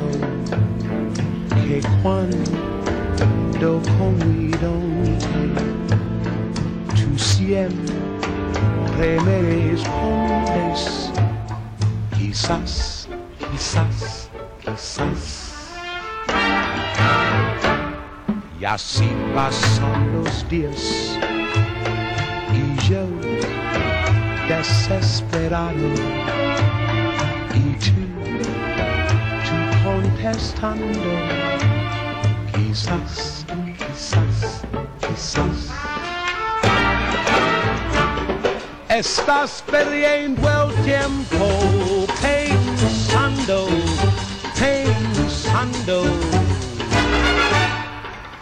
[1.50, 4.52] que cuando con
[6.96, 11.12] tú siempre me respondes
[12.18, 13.08] quizás,
[13.52, 14.30] quizás,
[14.64, 15.52] quizás.
[18.60, 21.18] Y así pasan los días
[22.54, 23.06] y yo
[24.48, 26.35] desesperado
[30.36, 31.10] contestando
[32.54, 33.46] quizás,
[33.78, 34.62] quizás,
[35.00, 35.72] quizás.
[38.90, 43.68] Estás perdiendo el tiempo pensando,
[44.60, 46.04] pensando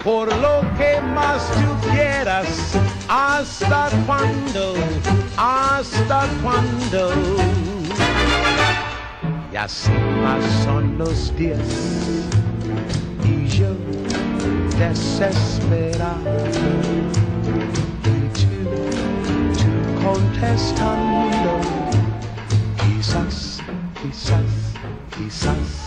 [0.04, 2.48] por lo que más tú quieras.
[3.08, 4.76] ¿Hasta cuándo?
[5.38, 7.72] ¿Hasta cuándo?
[9.54, 9.91] Y así
[10.24, 11.60] pasan los días
[13.24, 13.68] y yo
[14.80, 16.18] desesperado
[18.04, 18.49] y tú,
[19.54, 21.60] tú contestando.
[22.82, 23.62] Quizás,
[24.01, 24.41] quizás,
[25.16, 25.83] quizás.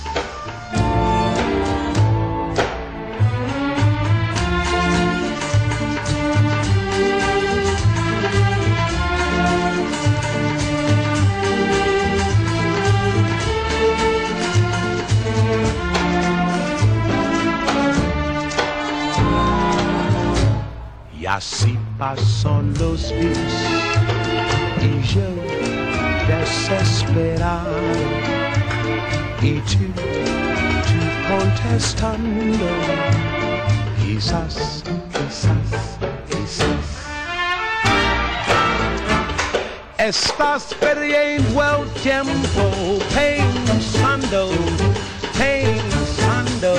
[22.14, 23.54] Pasan los días
[24.80, 25.28] y yo
[26.28, 27.80] desesperado
[29.42, 29.86] y tú,
[30.86, 32.68] tú contestando
[34.00, 35.98] quizás, quizás,
[36.30, 36.86] quizás
[39.98, 42.64] Estás perdiendo el tiempo
[43.12, 44.50] pensando,
[45.36, 46.72] pensando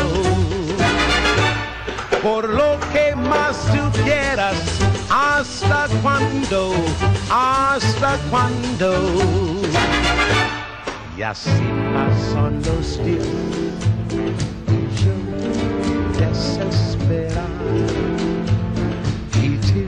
[2.23, 4.55] por lo que más tú quieras
[5.09, 6.73] hasta cuándo,
[7.29, 9.61] hasta cuándo.
[11.17, 11.49] Y así
[11.93, 13.25] pasan los días
[15.03, 15.15] yo
[16.19, 17.47] desesperado
[19.41, 19.83] y tú,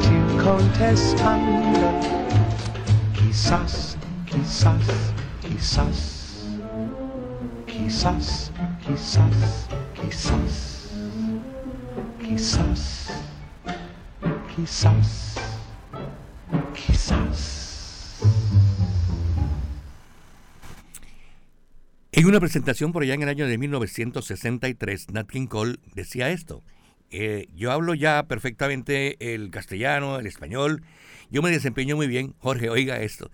[0.00, 2.00] tú contestando
[3.14, 4.76] quizás, quizás,
[5.42, 6.02] quizás,
[7.66, 8.52] quizás, quizás,
[8.86, 10.70] quizás, quizás
[12.30, 13.10] quizás,
[16.74, 18.20] quizás.
[22.12, 26.62] En una presentación por allá en el año de 1963, Nat King Cole decía esto.
[27.10, 30.82] Eh, yo hablo ya perfectamente el castellano, el español.
[31.30, 33.30] Yo me desempeño muy bien, Jorge, oiga esto.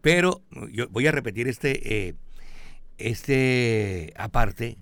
[0.00, 2.14] Pero yo voy a repetir este, eh,
[2.98, 4.78] este aparte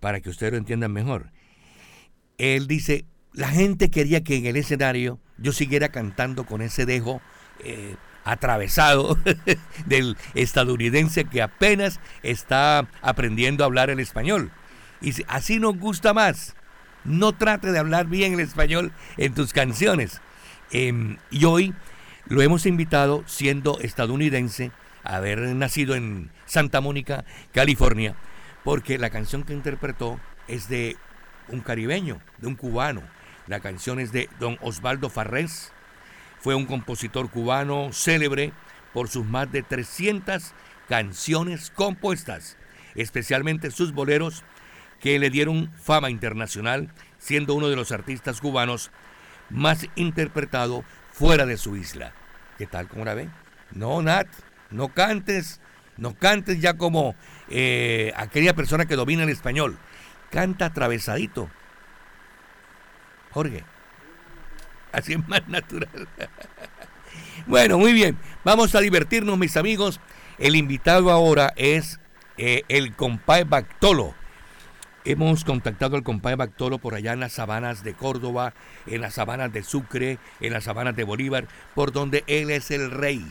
[0.00, 1.32] para que ustedes lo entiendan mejor.
[2.38, 7.20] Él dice, la gente quería que en el escenario yo siguiera cantando con ese dejo
[7.60, 9.18] eh, atravesado
[9.86, 14.50] del estadounidense que apenas está aprendiendo a hablar el español.
[15.00, 16.54] Y así nos gusta más.
[17.04, 20.20] No trate de hablar bien el español en tus canciones.
[20.70, 21.74] Em, y hoy
[22.26, 24.72] lo hemos invitado, siendo estadounidense,
[25.04, 28.14] a haber nacido en Santa Mónica, California,
[28.64, 30.96] porque la canción que interpretó es de
[31.48, 33.02] un caribeño, de un cubano,
[33.48, 35.72] la canción es de don Osvaldo Farrés.
[36.38, 38.52] Fue un compositor cubano célebre
[38.92, 40.52] por sus más de 300
[40.88, 42.56] canciones compuestas,
[42.94, 44.44] especialmente sus boleros
[45.00, 48.90] que le dieron fama internacional, siendo uno de los artistas cubanos
[49.50, 52.12] más interpretado fuera de su isla.
[52.58, 53.32] ¿Qué tal, como la ven?
[53.72, 54.28] No, Nat,
[54.70, 55.60] no cantes,
[55.96, 57.14] no cantes ya como
[57.48, 59.78] eh, aquella persona que domina el español.
[60.30, 61.48] Canta atravesadito,
[63.30, 63.64] Jorge.
[64.92, 66.08] Así es más natural.
[67.46, 68.18] bueno, muy bien.
[68.44, 70.00] Vamos a divertirnos, mis amigos.
[70.38, 72.00] El invitado ahora es
[72.36, 74.14] eh, el compadre Bactolo.
[75.04, 78.52] Hemos contactado al compadre Bactolo por allá en las sabanas de Córdoba,
[78.86, 82.90] en las sabanas de Sucre, en las sabanas de Bolívar, por donde él es el
[82.90, 83.24] rey.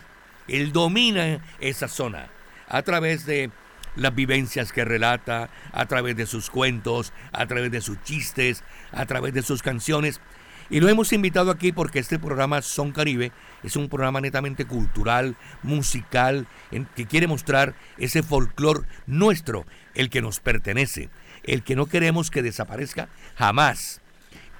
[0.47, 2.29] Él domina esa zona
[2.67, 3.51] a través de
[3.97, 9.05] las vivencias que relata, a través de sus cuentos, a través de sus chistes, a
[9.05, 10.21] través de sus canciones.
[10.69, 13.31] Y lo hemos invitado aquí porque este programa Son Caribe
[13.63, 20.21] es un programa netamente cultural, musical, en que quiere mostrar ese folclor nuestro, el que
[20.21, 21.09] nos pertenece,
[21.43, 24.01] el que no queremos que desaparezca jamás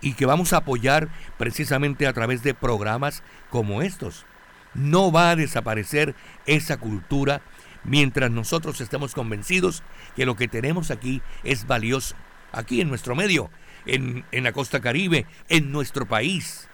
[0.02, 4.26] y que vamos a apoyar precisamente a través de programas como estos.
[4.74, 6.16] No va a desaparecer
[6.46, 7.42] esa cultura
[7.88, 9.82] mientras nosotros estemos convencidos
[10.16, 12.16] que lo que tenemos aquí es valioso,
[12.52, 13.50] aquí en nuestro medio,
[13.88, 16.70] en, en la costa caribe, en nuestro país.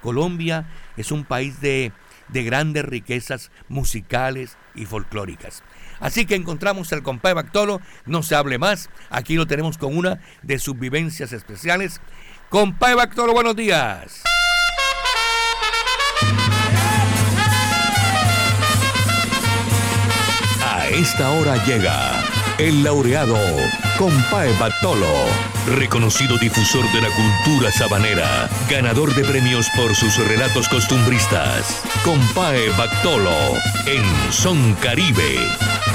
[0.00, 1.92] Colombia es un país de,
[2.28, 5.62] de grandes riquezas musicales y folclóricas.
[6.00, 10.20] Así que encontramos al compadre Bactolo, no se hable más, aquí lo tenemos con una
[10.42, 12.00] de sus vivencias especiales.
[12.48, 14.22] Compadre Bactolo, buenos días.
[20.92, 22.22] Esta hora llega
[22.58, 23.38] el laureado
[23.98, 25.06] Compae Batolo,
[25.76, 31.82] reconocido difusor de la cultura sabanera, ganador de premios por sus relatos costumbristas.
[32.04, 33.30] Compae Batolo
[33.86, 35.38] en Son Caribe.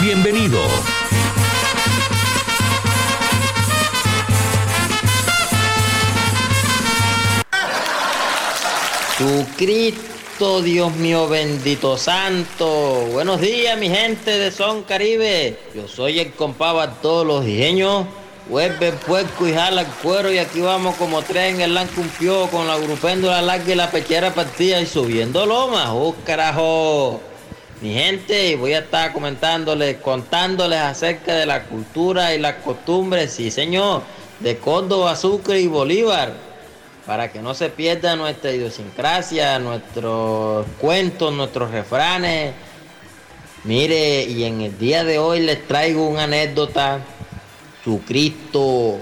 [0.01, 0.61] Bienvenido.
[9.17, 9.45] Tu
[10.38, 13.07] Dios mío bendito santo.
[13.11, 15.57] Buenos días, mi gente de Son Caribe.
[15.73, 18.05] Yo soy el compa todos los diseños.
[18.47, 22.47] Vuelve el puerco y jala el cuero y aquí vamos como tres en el lancumpió
[22.49, 25.88] con la grupéndula larga y la pechera partida y subiendo lomas.
[25.89, 27.19] ¡Oh, carajo!
[27.81, 33.49] Mi gente, voy a estar comentándoles, contándoles acerca de la cultura y las costumbres, sí
[33.49, 34.03] señor,
[34.39, 36.46] de Córdoba, Sucre y Bolívar
[37.08, 42.53] para que no se pierda nuestra idiosincrasia, nuestros cuentos, nuestros refranes.
[43.64, 46.99] Mire, y en el día de hoy les traigo una anécdota,
[47.82, 48.97] su Cristo,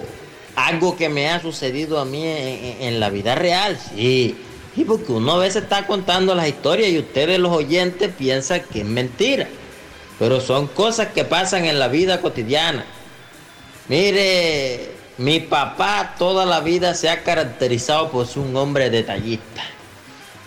[0.56, 4.38] algo que me ha sucedido a mí en, la vida real, sí.
[4.76, 8.82] Y porque uno a veces está contando las historias y ustedes los oyentes piensan que
[8.82, 9.47] es mentira.
[10.20, 12.86] Pero son cosas que pasan en la vida cotidiana.
[13.89, 19.63] Mire, mi papá toda la vida se ha caracterizado por ser un hombre detallista.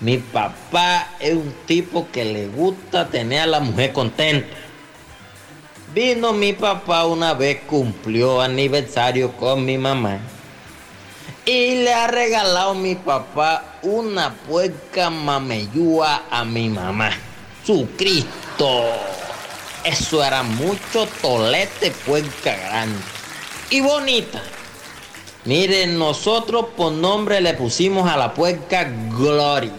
[0.01, 4.55] Mi papá es un tipo que le gusta tener a la mujer contenta.
[5.95, 10.19] Vino mi papá una vez, cumplió aniversario con mi mamá.
[11.47, 17.11] Y le ha regalado mi papá una puerca mameyúa a mi mamá.
[17.65, 18.85] ¡Su Cristo!
[19.83, 22.99] Eso era mucho tolete puerca grande.
[23.71, 24.43] Y bonita.
[25.49, 28.85] Miren, nosotros por nombre le pusimos a la puerca
[29.17, 29.73] Gloria.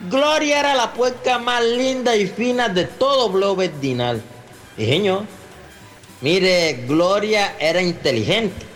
[0.00, 4.20] Gloria era la puerca más linda y fina de todo Blow Verdinal.
[4.76, 5.00] Y
[6.20, 8.66] mire, Gloria era inteligente.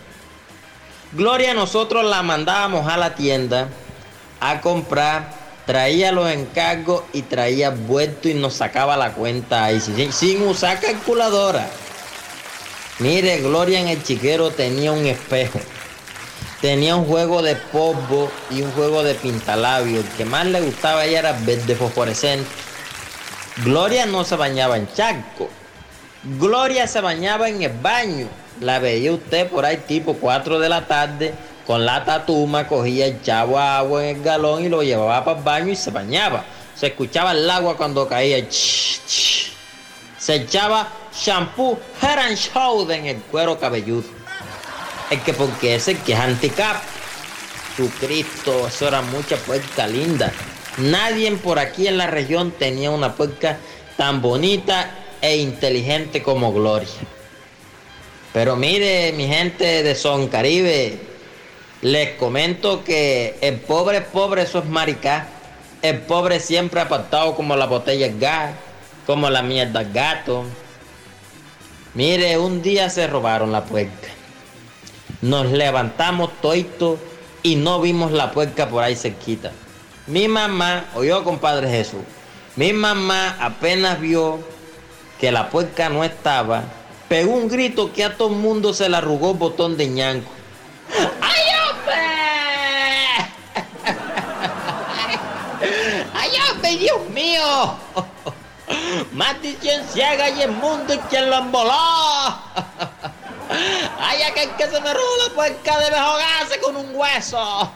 [1.13, 3.69] Gloria nosotros la mandábamos a la tienda
[4.41, 5.35] a comprar,
[5.67, 10.81] traía los encargos y traía vuelto y nos sacaba la cuenta ahí sin, sin usar
[10.81, 11.69] calculadora.
[13.01, 15.61] Mire, Gloria en el chiquero tenía un espejo.
[16.61, 20.01] Tenía un juego de polvo y un juego de pintalabio.
[20.01, 22.49] El que más le gustaba a ella era verde fosforescente.
[23.65, 25.49] Gloria no se bañaba en charco.
[26.39, 28.27] Gloria se bañaba en el baño.
[28.61, 31.35] La veía usted por ahí tipo 4 de la tarde
[31.69, 35.45] con la tatuma, cogía el chavo agua en el galón y lo llevaba para el
[35.45, 36.43] baño y se bañaba.
[36.75, 38.43] Se escuchaba el agua cuando caía.
[38.51, 44.09] Se echaba shampoo Head and Shoulder en el cuero cabelludo.
[45.11, 46.77] Es que porque ese que es handicap.
[47.77, 50.33] Tu Cristo, eso era mucha puerca linda.
[50.79, 53.59] Nadie por aquí en la región tenía una puerca
[53.97, 54.91] tan bonita
[55.21, 56.89] e inteligente como Gloria.
[58.33, 60.99] Pero mire, mi gente de Son Caribe,
[61.83, 65.27] les comento que el pobre pobre eso es maricá.
[65.81, 68.53] El pobre siempre apartado como la botella gas,
[69.07, 70.45] como la mierda gato.
[71.99, 74.07] Mire, un día se robaron la puerca.
[75.21, 76.97] Nos levantamos toito
[77.43, 79.51] y no vimos la puerca por ahí cerquita.
[80.07, 82.03] Mi mamá, oyó compadre Jesús,
[82.55, 84.39] mi mamá apenas vio
[85.21, 86.63] que la puerca no estaba,
[87.09, 90.31] pegó un grito que a todo el mundo se le arrugó el botón de ñanco.
[91.21, 91.95] ¡Ay, hombre!
[96.15, 97.75] ¡Ay, hombre, Dios mío!
[99.13, 101.73] Maldición se haga y el mundo y quien lo emboló.
[104.01, 107.73] ¡Ay, aquel que se me robó la puerca debe ahogarse con un hueso.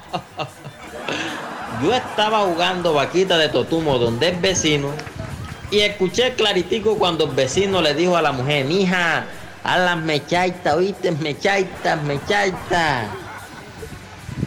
[1.83, 4.91] Yo estaba jugando vaquita de Totumo donde es vecino
[5.71, 9.25] y escuché claritico cuando el vecino le dijo a la mujer, mija,
[9.65, 13.07] a las mechaitas, oíste, mechaitas, mechaitas.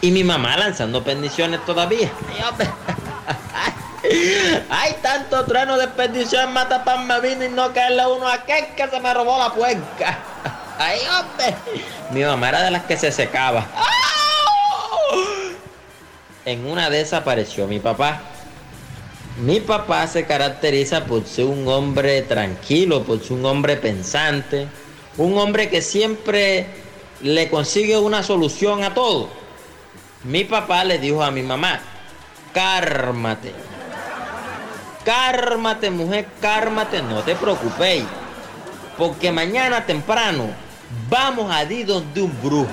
[0.00, 2.10] Y mi mamá lanzando bendiciones todavía.
[4.70, 8.66] Hay tanto trueno de bendición, mata pan me vino y no caerle uno a aquel
[8.76, 10.18] que se me robó la puerca.
[10.78, 11.56] Ay, hombre.
[12.10, 13.66] Mi mamá era de las que se secaba.
[16.44, 18.20] En una de esas apareció mi papá.
[19.38, 24.66] Mi papá se caracteriza por ser un hombre tranquilo, por ser un hombre pensante,
[25.16, 26.66] un hombre que siempre
[27.22, 29.28] le consigue una solución a todo.
[30.24, 31.80] Mi papá le dijo a mi mamá,
[32.52, 33.52] cármate.
[35.06, 38.04] Cármate, mujer, cármate, no te preocupéis.
[38.98, 40.48] Porque mañana temprano
[41.08, 42.66] vamos a ir donde un brujo.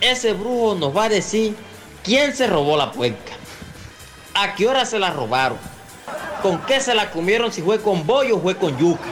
[0.00, 1.54] Ese brujo nos va a decir
[2.02, 3.34] quién se robó la puerca.
[4.32, 5.58] ¿A qué hora se la robaron?
[6.40, 7.52] ¿Con qué se la comieron?
[7.52, 9.10] Si fue con bollo o fue con yuca.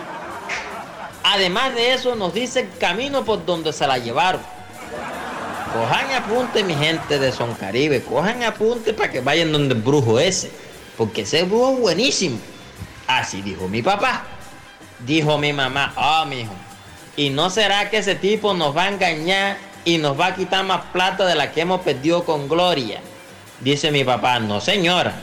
[1.22, 4.40] Además de eso, nos dice el camino por donde se la llevaron.
[5.74, 8.02] Cojan apunte, mi gente de Son Caribe.
[8.02, 10.50] Cojan apunte para que vayan donde el brujo ese.
[10.96, 12.38] Porque ese brujo es buenísimo.
[13.06, 14.24] Así dijo mi papá.
[15.00, 16.54] Dijo mi mamá, oh, mijo.
[17.16, 20.64] ¿Y no será que ese tipo nos va a engañar y nos va a quitar
[20.64, 23.00] más plata de la que hemos perdido con Gloria?
[23.60, 25.14] Dice mi papá, no señora.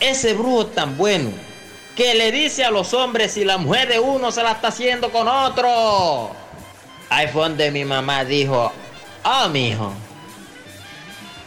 [0.00, 1.30] Ese brujo es tan bueno
[1.96, 5.10] que le dice a los hombres si la mujer de uno se la está haciendo
[5.10, 6.32] con otro.
[7.08, 8.72] Ahí fue donde mi mamá dijo,
[9.24, 9.92] oh, mijo,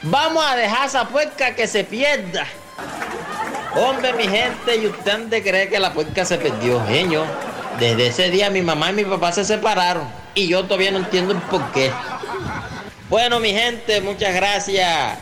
[0.03, 2.47] vamos a dejar esa puerca que se pierda.
[3.75, 7.25] Hombre, mi gente, ¿y usted dónde cree que la puerca se perdió, genio?
[7.79, 11.33] Desde ese día mi mamá y mi papá se separaron y yo todavía no entiendo
[11.33, 11.91] el por qué.
[13.09, 15.17] Bueno, mi gente, muchas gracias.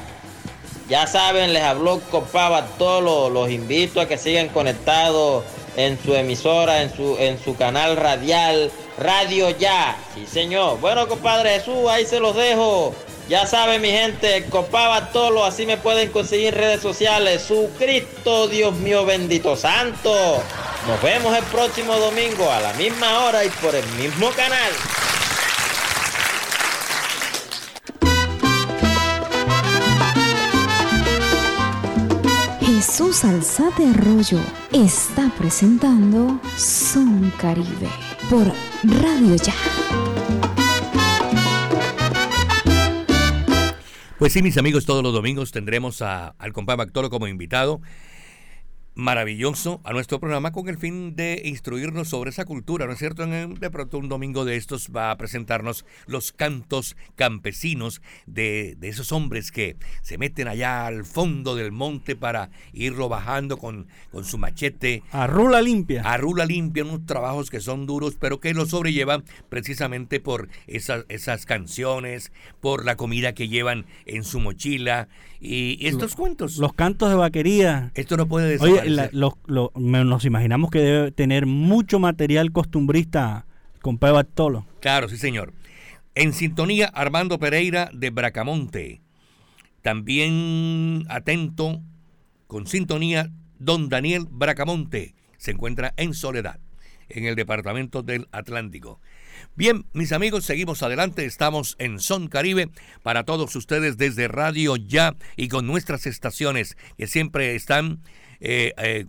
[0.87, 5.43] Ya saben, les habló Copaba todos los invito a que sigan conectados
[5.77, 9.97] en su emisora, en su, en su canal radial, Radio Ya.
[10.13, 10.79] Sí, señor.
[10.79, 12.93] Bueno, compadre Jesús, ahí se los dejo.
[13.27, 17.41] Ya saben, mi gente, Copaba Tolo, así me pueden conseguir redes sociales.
[17.41, 20.43] Su Cristo, Dios mío, bendito santo.
[20.87, 24.71] Nos vemos el próximo domingo a la misma hora y por el mismo canal.
[32.61, 34.39] Jesús Alzate Arroyo
[34.71, 37.89] está presentando Son Caribe
[38.29, 38.45] por
[38.83, 40.34] Radio Ya.
[44.17, 47.81] Pues sí, mis amigos, todos los domingos tendremos a, al compadre Bactolo como invitado
[48.95, 53.25] maravilloso a nuestro programa con el fin de instruirnos sobre esa cultura, ¿no es cierto?
[53.25, 59.11] De pronto un domingo de estos va a presentarnos los cantos campesinos de, de esos
[59.11, 64.37] hombres que se meten allá al fondo del monte para irlo bajando con, con su
[64.37, 65.03] machete.
[65.11, 66.01] A rula limpia.
[66.03, 71.05] A rula limpia, unos trabajos que son duros, pero que lo sobrellevan precisamente por esas,
[71.09, 72.31] esas canciones,
[72.61, 76.57] por la comida que llevan en su mochila y estos cuentos.
[76.57, 77.91] Los cantos de vaquería.
[77.95, 78.83] Esto no puede desaparecer.
[78.83, 83.45] Oye, nos imaginamos que debe tener mucho material costumbrista
[83.81, 84.65] con Pedro Bartolo.
[84.81, 85.53] Claro, sí, señor.
[86.15, 89.01] En sintonía, Armando Pereira de Bracamonte.
[89.81, 91.81] También atento,
[92.47, 95.13] con sintonía, don Daniel Bracamonte.
[95.37, 96.59] Se encuentra en Soledad,
[97.09, 98.99] en el departamento del Atlántico.
[99.55, 101.25] Bien, mis amigos, seguimos adelante.
[101.25, 102.69] Estamos en Son Caribe
[103.03, 108.01] para todos ustedes desde Radio Ya y con nuestras estaciones que siempre están
[108.39, 109.05] eh, eh,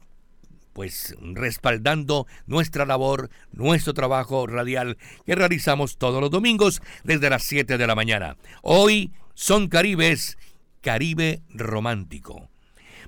[0.72, 7.78] pues respaldando nuestra labor, nuestro trabajo radial que realizamos todos los domingos desde las 7
[7.78, 8.36] de la mañana.
[8.62, 10.36] Hoy Son Caribes,
[10.82, 12.50] Caribe Romántico.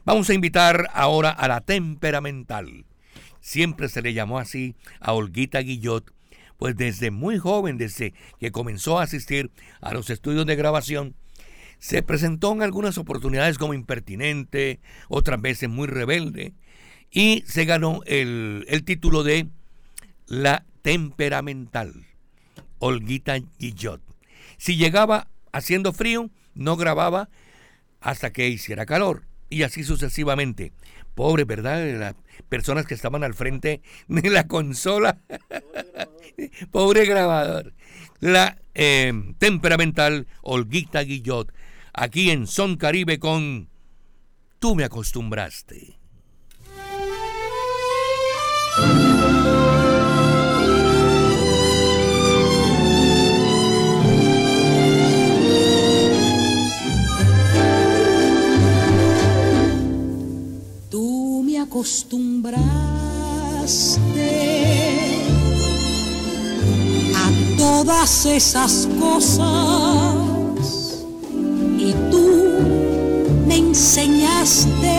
[0.05, 2.86] Vamos a invitar ahora a la temperamental.
[3.40, 6.12] Siempre se le llamó así a Olguita Guillot
[6.59, 9.51] pues desde muy joven, desde que comenzó a asistir
[9.81, 11.15] a los estudios de grabación,
[11.79, 16.53] se presentó en algunas oportunidades como impertinente, otras veces muy rebelde,
[17.11, 19.49] y se ganó el, título de
[20.27, 22.07] La Temperamental,
[22.79, 24.03] Olguita Guillot.
[24.57, 27.29] Si llegaba haciendo frío, no grababa
[28.01, 30.73] hasta que hiciera calor, y así sucesivamente.
[31.15, 31.85] Pobre, ¿verdad?
[31.99, 32.15] Las
[32.49, 35.19] personas que estaban al frente de la consola.
[36.71, 37.75] Pobre grabador.
[38.21, 41.53] La eh, temperamental Olguita Guillot,
[41.99, 43.69] aquí en Son Caribe con
[44.59, 45.99] Tú me acostumbraste.
[60.91, 62.59] Tú me acostumbraste
[67.15, 70.28] a todas esas cosas
[71.89, 72.27] y tú
[73.47, 74.98] me enseñaste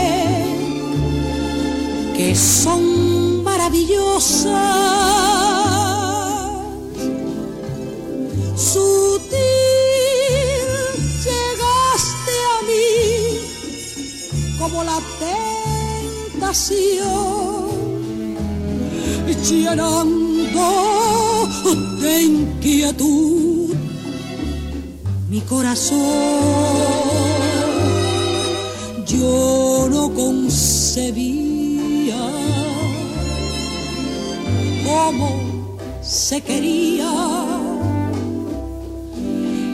[2.17, 4.49] que son maravillosas.
[8.55, 9.37] Sutil
[11.25, 12.87] llegaste a mí
[14.57, 14.99] como la
[16.33, 16.89] tentación,
[19.47, 20.67] llenando
[22.01, 23.58] de inquietud
[25.29, 25.99] mi corazón.
[29.05, 32.17] Yo no concebía
[34.85, 35.41] cómo
[36.01, 37.11] se quería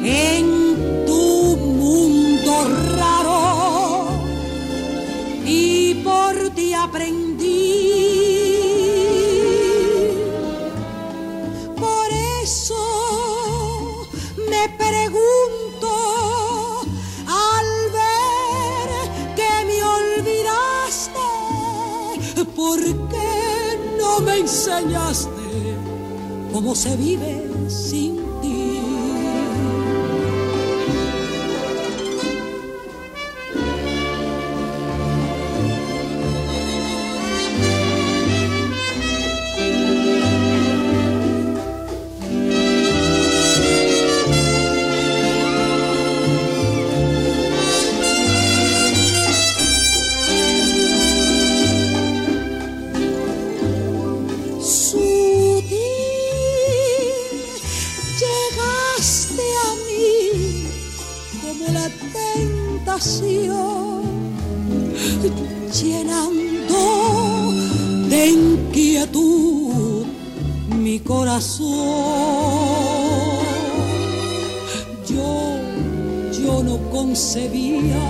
[0.03, 0.76] en
[1.06, 2.52] tu mundo
[2.98, 4.07] raro
[5.45, 7.24] y por ti aprendí.
[24.45, 25.76] Enseñaste
[26.53, 28.24] cómo se vive sin
[70.95, 71.67] mi corazón.
[75.09, 75.59] Yo,
[76.41, 78.05] yo no concebía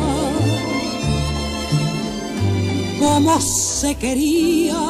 [2.99, 4.83] cómo se quería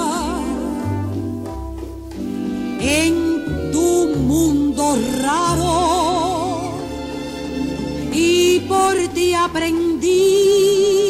[2.82, 6.74] en tu mundo raro
[8.12, 11.05] y por ti aprendí.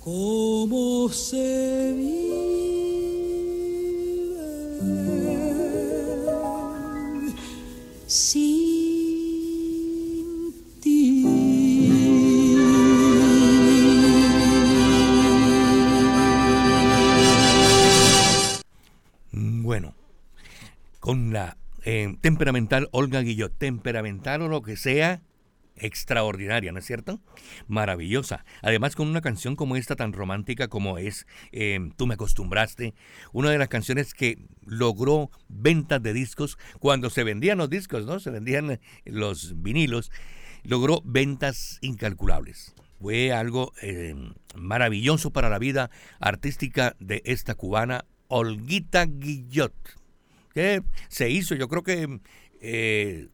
[0.00, 2.54] Cómo se vive
[19.32, 19.94] Bueno,
[21.00, 25.20] con la eh, temperamental Olga Guillot, temperamental o lo que sea,
[25.76, 27.20] extraordinaria, ¿no es cierto?
[27.66, 28.44] Maravillosa.
[28.62, 32.94] Además con una canción como esta tan romántica como es eh, Tú me acostumbraste,
[33.32, 38.20] una de las canciones que logró ventas de discos cuando se vendían los discos, ¿no?
[38.20, 40.10] Se vendían eh, los vinilos,
[40.62, 42.74] logró ventas incalculables.
[43.00, 44.14] Fue algo eh,
[44.54, 45.90] maravilloso para la vida
[46.20, 49.74] artística de esta cubana, Olguita Guillot,
[50.54, 52.20] que se hizo, yo creo que
[52.62, 53.28] eh,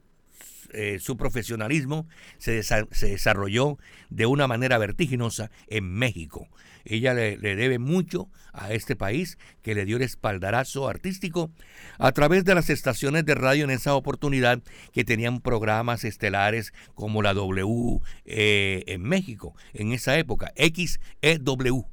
[0.73, 2.07] eh, su profesionalismo
[2.39, 3.79] se, se desarrolló
[4.09, 6.49] de una manera vertiginosa en México.
[6.85, 11.51] Ella le, le debe mucho a este país que le dio el espaldarazo artístico
[11.99, 17.23] a través de las estaciones de radio en esa oportunidad que tenían programas estelares como
[17.23, 21.87] la W eh, en México en esa época, XEW,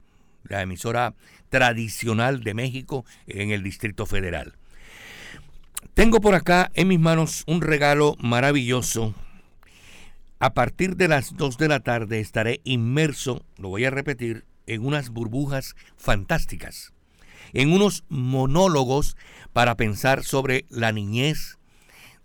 [0.44, 1.16] la emisora
[1.49, 4.56] tradicional de México en el Distrito Federal.
[5.98, 9.15] Tengo por acá en mis manos un regalo maravilloso.
[10.38, 14.86] A partir de las 2 de la tarde estaré inmerso, lo voy a repetir, en
[14.86, 16.94] unas burbujas fantásticas,
[17.52, 19.18] en unos monólogos
[19.53, 21.57] para pensar sobre la niñez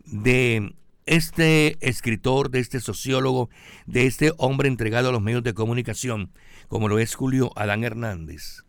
[0.04, 0.74] de
[1.06, 3.48] este escritor, de este sociólogo,
[3.86, 6.30] de este hombre entregado a los medios de comunicación,
[6.68, 8.64] como lo es Julio Adán Hernández.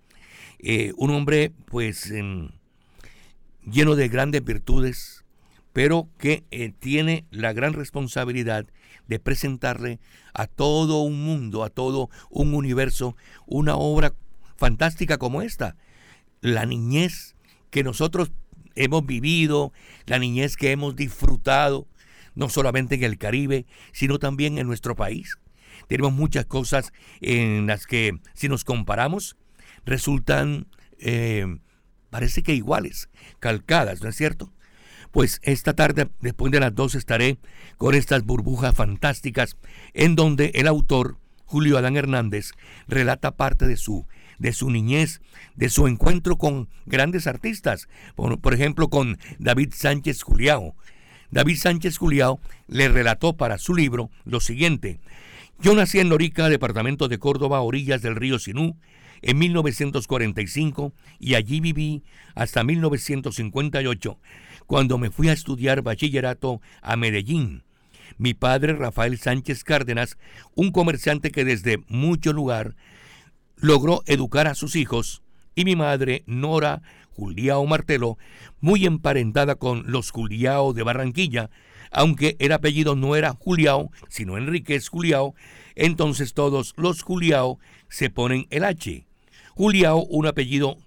[0.60, 2.52] Eh, un hombre, pues, em,
[3.66, 5.24] lleno de grandes virtudes,
[5.72, 8.66] pero que eh, tiene la gran responsabilidad
[9.08, 10.00] de presentarle
[10.34, 13.16] a todo un mundo, a todo un universo,
[13.46, 14.14] una obra
[14.56, 15.76] fantástica como esta.
[16.42, 17.36] La niñez
[17.70, 18.32] que nosotros
[18.76, 19.74] hemos vivido,
[20.06, 21.88] la niñez que hemos disfrutado
[22.36, 25.38] no solamente en el Caribe, sino también en nuestro país.
[25.88, 26.92] Tenemos muchas cosas
[27.22, 29.38] en las que, si nos comparamos,
[29.86, 30.68] resultan,
[31.00, 31.46] eh,
[32.14, 33.10] parece que iguales,
[33.40, 34.54] calcadas, ¿no es cierto?
[35.12, 37.40] Pues esta tarde, después de las dos, estaré
[37.78, 39.58] con estas burbujas fantásticas
[39.96, 42.52] en donde el autor, Julio Adán Hernández,
[42.88, 44.06] relata parte de su,
[44.38, 45.22] de su niñez,
[45.56, 50.76] de su encuentro con grandes artistas, por, ejemplo con David Sánchez Juliao.
[51.32, 55.00] David Sánchez Juliao le relató para su libro lo siguiente.
[55.60, 58.78] Yo nací en Lorica, departamento de Córdoba, orillas del río Sinú,
[59.24, 62.04] en 1945 y allí viví
[62.36, 64.20] hasta 1958,
[64.68, 67.64] cuando me fui a estudiar bachillerato a Medellín.
[68.18, 70.18] Mi padre, Rafael Sánchez Cárdenas,
[70.56, 72.76] un comerciante que desde mucho lugar
[73.56, 75.24] logró educar a sus hijos,
[75.56, 76.82] y mi madre, Nora
[77.16, 78.18] Juliao Martelo,
[78.60, 81.50] muy emparentada con los Juliao de Barranquilla,
[81.92, 85.36] aunque el apellido no era Juliao, sino Enríquez Juliao,
[85.76, 89.06] entonces todos los Juliao se ponen el H.
[89.56, 90.78] Juliao, un apellido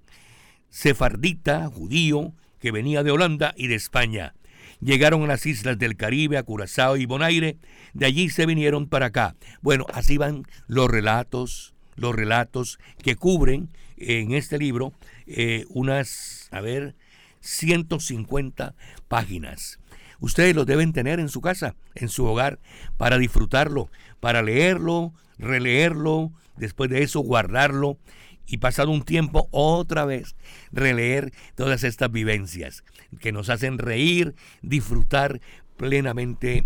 [0.70, 4.34] sefardita, judío, que venía de Holanda y de España.
[4.80, 7.58] Llegaron a las islas del Caribe, a Curazao y Bonaire,
[7.94, 9.36] de allí se vinieron para acá.
[9.62, 14.92] Bueno, así van los relatos, los relatos que cubren en este libro
[15.26, 16.94] eh, unas, a ver,
[17.40, 18.74] 150
[19.08, 19.78] páginas.
[20.18, 22.58] Ustedes lo deben tener en su casa, en su hogar,
[22.96, 23.90] para disfrutarlo,
[24.20, 27.98] para leerlo, releerlo, después de eso guardarlo
[28.46, 30.36] y pasado un tiempo otra vez
[30.72, 32.84] releer todas estas vivencias
[33.20, 35.40] que nos hacen reír, disfrutar
[35.76, 36.64] plenamente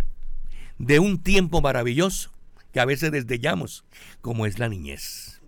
[0.79, 2.33] de un tiempo maravilloso
[2.73, 3.85] que a veces desdeñamos,
[4.21, 5.41] como es la niñez.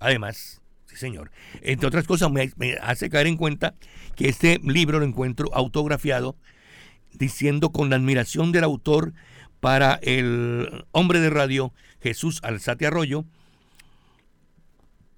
[0.00, 1.30] Además, sí señor,
[1.60, 3.74] entre otras cosas me, me hace caer en cuenta
[4.16, 6.36] que este libro lo encuentro autografiado
[7.12, 9.12] diciendo con la admiración del autor
[9.60, 13.24] para el hombre de radio Jesús Alzate Arroyo,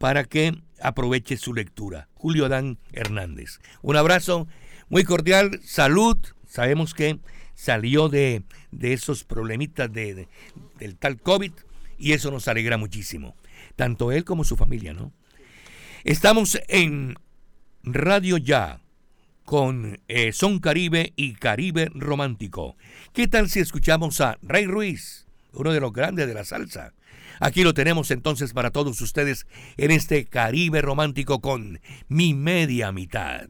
[0.05, 0.53] para que
[0.83, 2.11] aproveche su lectura.
[2.13, 3.59] Julio Adán Hernández.
[3.81, 4.47] Un abrazo
[4.91, 6.19] muy cordial, salud.
[6.47, 7.21] Sabemos que
[7.55, 10.29] salió de, de esos problemitas de, de-
[10.79, 11.53] del tal COVID
[11.97, 13.35] y eso nos alegra muchísimo.
[13.77, 15.11] Tanto él como su familia, ¿no?
[16.05, 17.15] Estamos en
[17.83, 18.83] Radio Ya
[19.47, 22.77] con eh, Son Caribe y Caribe Romántico.
[23.15, 26.93] ¿Qué tal si escuchamos a Ray Ruiz, uno de los grandes de la salsa?
[27.41, 29.47] Aquí lo tenemos entonces para todos ustedes
[29.77, 33.49] en este Caribe Romántico con mi media mitad.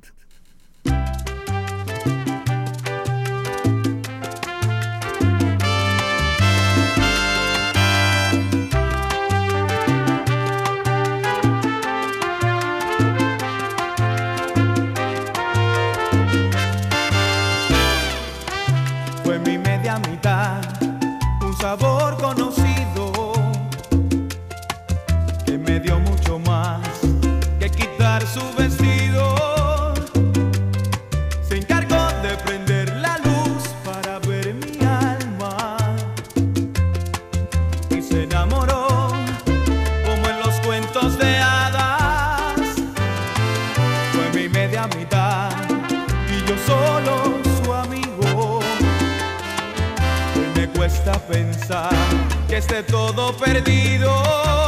[52.49, 54.64] Que esté todo perdido.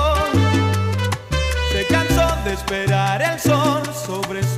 [2.56, 4.55] Esperar el sol sobre su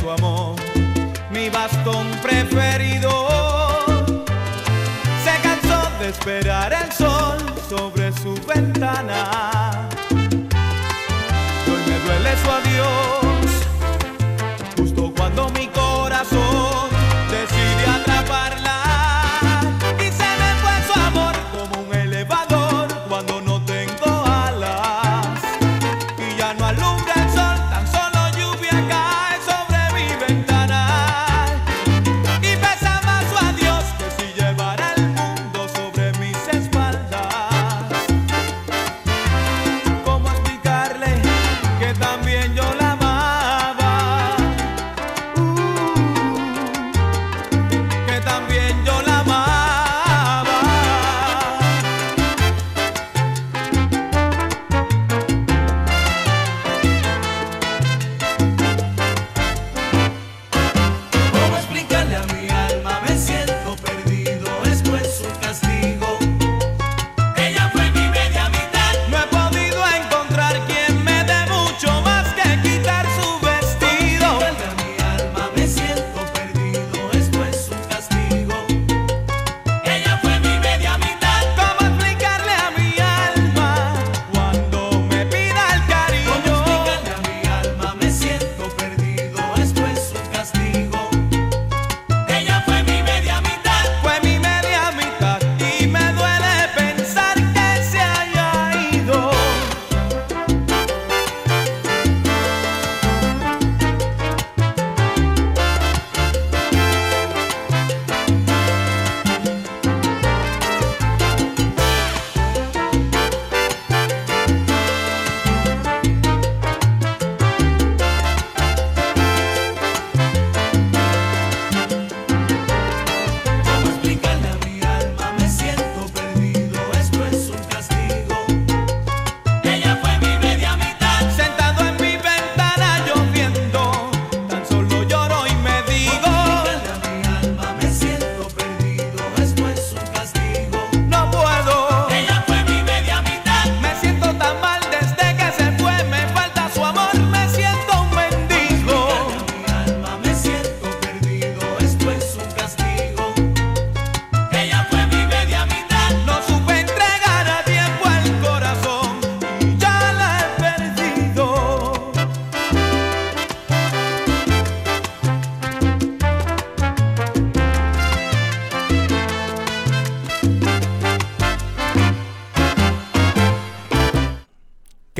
[0.00, 0.56] su amor
[1.32, 3.10] mi bastón preferido.
[5.24, 7.38] Se cansó de esperar el sol
[7.68, 9.88] sobre su ventana.
[11.66, 13.48] Y hoy me duele su adiós,
[14.76, 16.91] justo cuando mi corazón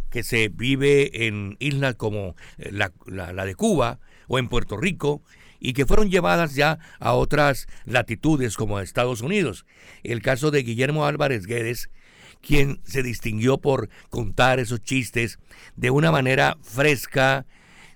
[0.09, 3.99] que se vive en islas como la, la de Cuba
[4.29, 5.21] o en Puerto Rico
[5.63, 9.65] y que fueron llevadas ya a otras latitudes como a Estados Unidos.
[10.03, 11.89] El caso de Guillermo Álvarez Guedes,
[12.41, 15.39] quien se distinguió por contar esos chistes
[15.77, 17.45] de una manera fresca,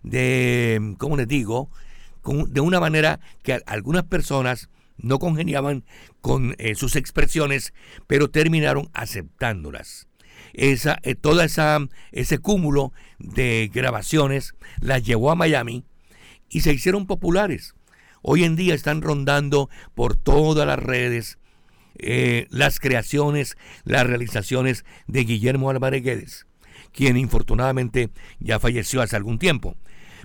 [0.01, 1.69] de, ¿cómo les digo?
[2.49, 5.85] de una manera que algunas personas no congeniaban
[6.19, 7.73] con eh, sus expresiones,
[8.05, 10.07] pero terminaron aceptándolas.
[10.53, 11.79] Esa, eh, toda esa,
[12.11, 15.85] ese cúmulo de grabaciones las llevó a Miami
[16.49, 17.75] y se hicieron populares.
[18.21, 21.37] Hoy en día están rondando por todas las redes
[21.99, 26.45] eh, las creaciones, las realizaciones de Guillermo Álvarez Guedes,
[26.91, 29.75] quien infortunadamente ya falleció hace algún tiempo.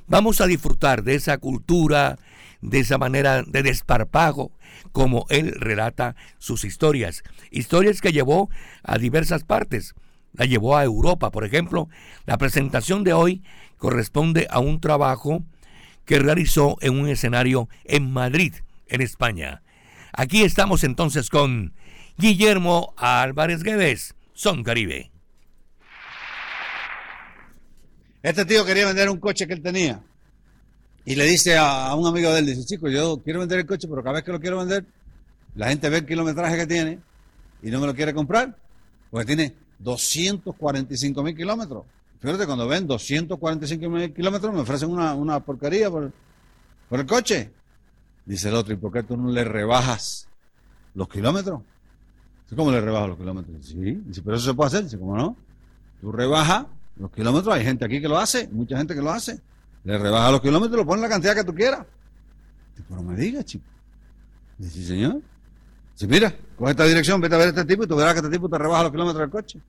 [0.06, 2.18] Vamos a disfrutar de esa cultura,
[2.60, 4.52] de esa manera de desparpajo,
[4.92, 7.22] como él relata sus historias.
[7.50, 8.50] Historias que llevó
[8.82, 9.94] a diversas partes.
[10.34, 11.88] La llevó a Europa, por ejemplo.
[12.26, 13.42] La presentación de hoy
[13.78, 15.44] corresponde a un trabajo
[16.04, 18.54] que realizó en un escenario en Madrid,
[18.88, 19.62] en España.
[20.12, 21.74] Aquí estamos entonces con
[22.18, 25.10] Guillermo Álvarez Guedes, Son Caribe.
[28.22, 30.00] Este tío quería vender un coche que él tenía.
[31.04, 34.02] Y le dice a, un amigo de él, chico, yo quiero vender el coche, pero
[34.02, 34.84] cada vez que lo quiero vender,
[35.56, 36.98] la gente ve el kilometraje que tiene
[37.62, 38.56] y no me lo quiere comprar,
[39.10, 41.84] porque tiene 245 mil kilómetros.
[42.22, 46.12] Fíjate, cuando ven 245 kilómetros me ofrecen una, porquería por,
[46.90, 47.50] el coche.
[48.24, 50.28] Dice el otro, ¿y por qué tú no le rebajas
[50.94, 51.62] los kilómetros?
[52.54, 53.66] ¿Cómo le rebajas los kilómetros?
[53.66, 54.84] Sí, dice, pero eso se puede hacer.
[54.84, 55.36] Dice, ¿cómo no?
[56.00, 56.66] Tú rebajas
[56.96, 59.40] los kilómetros, hay gente aquí que lo hace, mucha gente que lo hace.
[59.82, 61.84] Le rebajas los kilómetros, lo pones la cantidad que tú quieras.
[62.76, 63.64] Dice, pero me digas, chico.
[64.58, 65.22] Dice, señor.
[65.94, 68.20] Dice, mira, coge esta dirección, vete a ver a este tipo y tú verás que
[68.20, 69.60] este tipo te rebaja los kilómetros del coche.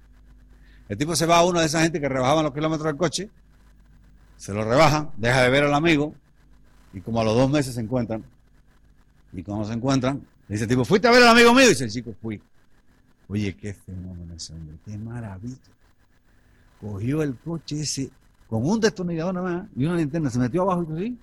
[0.89, 3.30] El tipo se va a una de esas gente que rebajaban los kilómetros del coche,
[4.38, 6.14] se lo rebajan, deja de ver al amigo
[6.93, 8.23] y como a los dos meses se encuentran.
[9.31, 11.65] Y cuando se encuentran, dice el tipo, ¿fuiste a ver al amigo mío?
[11.65, 12.41] Y dice el chico, fui.
[13.30, 15.55] Oye, qué fenómeno ese hombre, qué maravilla.
[16.80, 18.10] Cogió el coche ese
[18.49, 21.18] con un destornillador nada más y una linterna, se metió abajo y así,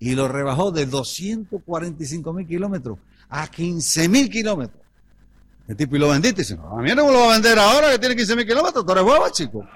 [0.00, 2.98] y lo rebajó de 245 mil kilómetros
[3.28, 4.80] a 15 mil kilómetros.
[5.68, 6.40] El tipo, y lo vendiste.
[6.40, 8.84] Dice, a mí no me lo va a vender ahora que tiene 15 mil kilómetros.
[8.84, 9.68] Tú eres huevo, chico.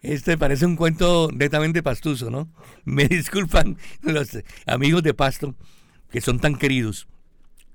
[0.00, 2.50] Este parece un cuento netamente pastuso, ¿no?
[2.84, 5.54] Me disculpan los amigos de Pasto,
[6.10, 7.06] que son tan queridos.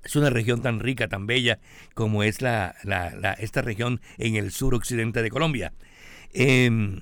[0.04, 1.58] Es una región tan rica, tan bella,
[1.94, 2.74] como es la,
[3.38, 5.72] esta región en el sur occidente de Colombia.
[6.32, 7.00] Em,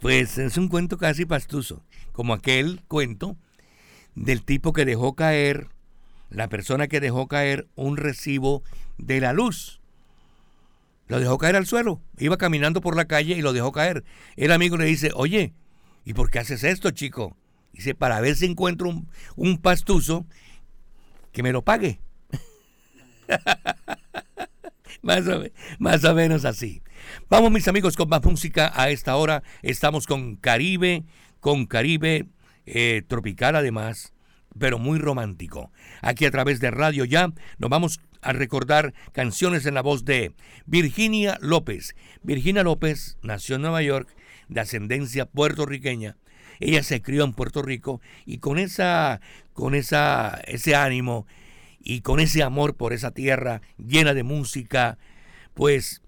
[0.00, 3.36] pues es un cuento casi pastuso, como aquel cuento
[4.14, 5.68] del tipo que dejó caer,
[6.30, 8.62] la persona que dejó caer un recibo
[8.98, 9.80] de la luz.
[11.06, 12.00] Lo dejó caer al suelo.
[12.18, 14.04] Iba caminando por la calle y lo dejó caer.
[14.36, 15.52] El amigo le dice, oye,
[16.04, 17.36] ¿y por qué haces esto, chico?
[17.72, 20.26] Dice, para ver si encuentro un, un pastuso
[21.32, 22.00] que me lo pague.
[25.02, 25.42] más, o,
[25.78, 26.82] más o menos así.
[27.28, 29.42] Vamos mis amigos con más música a esta hora.
[29.62, 31.04] Estamos con Caribe,
[31.40, 32.28] con Caribe
[32.66, 34.12] eh, tropical además,
[34.58, 35.70] pero muy romántico.
[36.00, 40.32] Aquí a través de Radio Ya nos vamos a recordar canciones en la voz de
[40.66, 41.94] Virginia López.
[42.22, 44.08] Virginia López nació en Nueva York
[44.48, 46.16] de ascendencia puertorriqueña.
[46.60, 49.20] Ella se crió en Puerto Rico y con esa
[49.52, 51.26] con esa ese ánimo
[51.80, 54.98] y con ese amor por esa tierra llena de música,
[55.52, 56.00] pues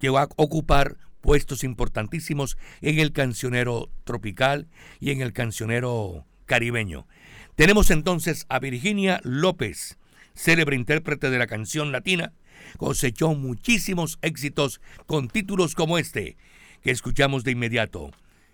[0.00, 0.96] llegó a ocupar
[1.26, 4.68] puestos importantísimos en el cancionero tropical
[5.00, 7.08] y en el cancionero caribeño.
[7.56, 9.98] Tenemos entonces a Virginia López,
[10.34, 12.32] célebre intérprete de la canción latina,
[12.76, 16.36] cosechó muchísimos éxitos con títulos como este,
[16.80, 18.12] que escuchamos de inmediato.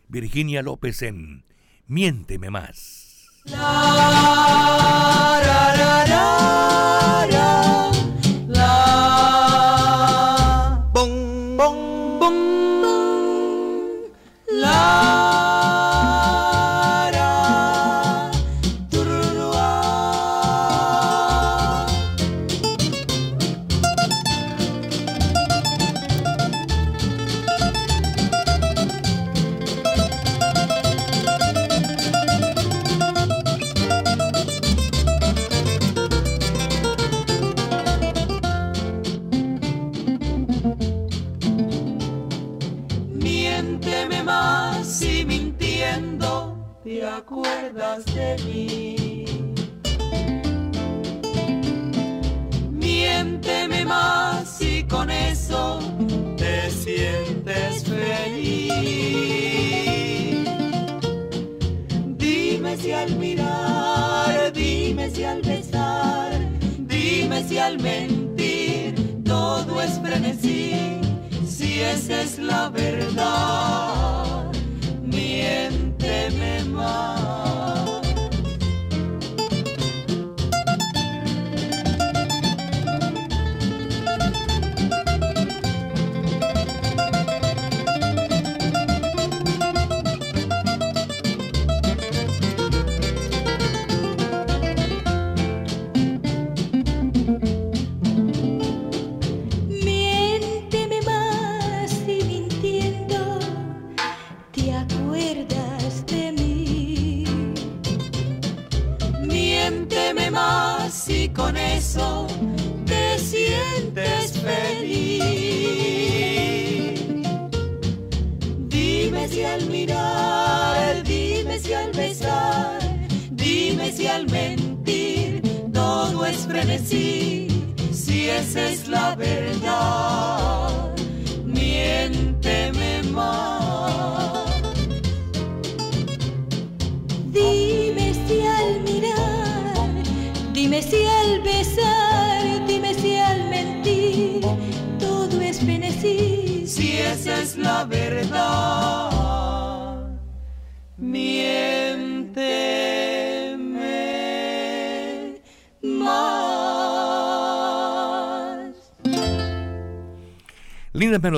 [0.08, 1.44] Virginia López en
[1.86, 3.26] Miénteme más.
[3.44, 3.62] Miénteme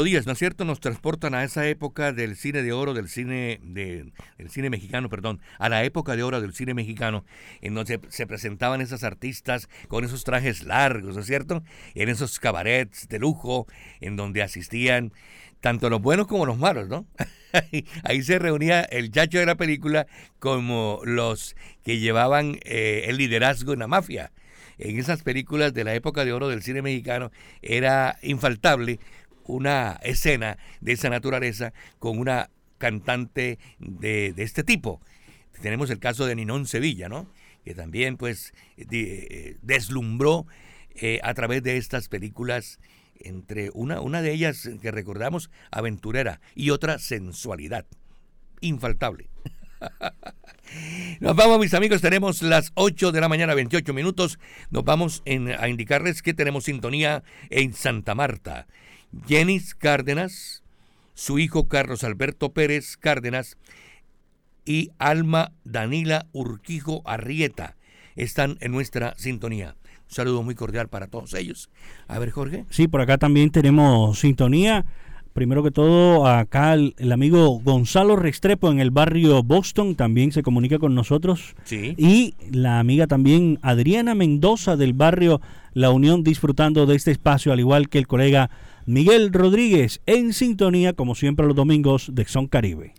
[0.05, 0.67] melodías, ¿no es cierto?
[0.67, 5.09] Nos transportan a esa época del cine de oro, del cine de, del cine mexicano,
[5.09, 7.25] perdón, a la época de oro del cine mexicano,
[7.63, 11.65] en donde se presentaban esas artistas con esos trajes largos, ¿no es cierto?
[11.95, 13.67] En esos cabarets de lujo,
[14.03, 15.11] en donde asistían
[15.63, 17.07] tanto los buenos como los malos, ¿no?
[18.05, 20.07] Ahí se reunía el chacho de la película
[20.39, 24.33] como los que llevaban eh, el liderazgo en la mafia.
[24.77, 27.31] En esas películas de la época de oro del cine mexicano
[27.63, 28.99] era infaltable
[29.45, 35.01] una escena de esa naturaleza con una cantante de, de este tipo.
[35.63, 37.29] Tenemos el caso de Ninón Sevilla, ¿no?
[37.65, 40.47] Que también pues de- deslumbró
[40.97, 42.79] eh, a través de estas películas
[43.21, 47.87] entre una, una de ellas que recordamos, aventurera, y otra sensualidad.
[48.61, 49.29] Infaltable.
[51.21, 54.39] Nos vamos, mis amigos, tenemos las 8 de la mañana, 28 minutos.
[54.71, 55.23] Nos vamos
[55.59, 58.67] a indicarles que tenemos sintonía en Santa Marta.
[59.27, 60.63] Jenis Cárdenas,
[61.15, 63.57] su hijo Carlos Alberto Pérez Cárdenas
[64.65, 67.77] y Alma Danila Urquijo Arrieta
[68.17, 69.77] están en nuestra sintonía.
[70.09, 71.71] Un saludo muy cordial para todos ellos.
[72.09, 72.65] A ver, Jorge.
[72.71, 74.85] Sí, por acá también tenemos sintonía.
[75.33, 80.45] Primero que todo, acá el, el amigo Gonzalo Restrepo en el barrio Boston también se
[80.45, 81.57] comunica con nosotros.
[81.65, 81.95] Sí.
[81.99, 85.41] Y la amiga también Adriana Mendoza del barrio
[85.73, 88.49] La Unión disfrutando de este espacio, al igual que el colega
[88.87, 92.93] Miguel Rodríguez en sintonía, como siempre los domingos de Son Caribe.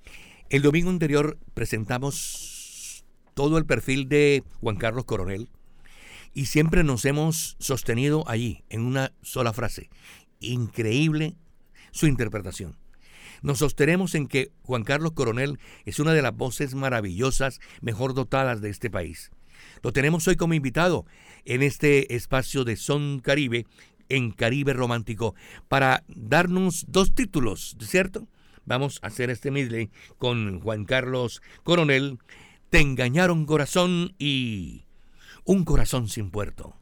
[0.50, 3.06] El domingo anterior presentamos
[3.36, 5.48] todo el perfil de Juan Carlos Coronel
[6.34, 9.92] y siempre nos hemos sostenido allí en una sola frase.
[10.40, 11.36] Increíble
[11.92, 12.76] su interpretación.
[13.44, 18.60] Nos sostenemos en que Juan Carlos Coronel es una de las voces maravillosas, mejor dotadas
[18.60, 19.30] de este país.
[19.84, 21.06] Lo tenemos hoy como invitado
[21.46, 23.68] en este espacio de Son Caribe,
[24.10, 25.36] en Caribe Romántico,
[25.68, 28.28] para darnos dos títulos, ¿cierto?
[28.66, 32.20] Vamos a hacer este medley con Juan Carlos Coronel,
[32.70, 34.86] Te engañaron corazón y
[35.44, 36.76] Un corazón sin puerto.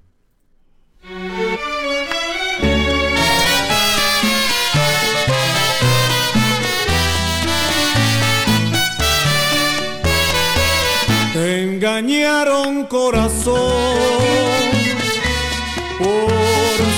[11.34, 14.63] Te engañaron corazón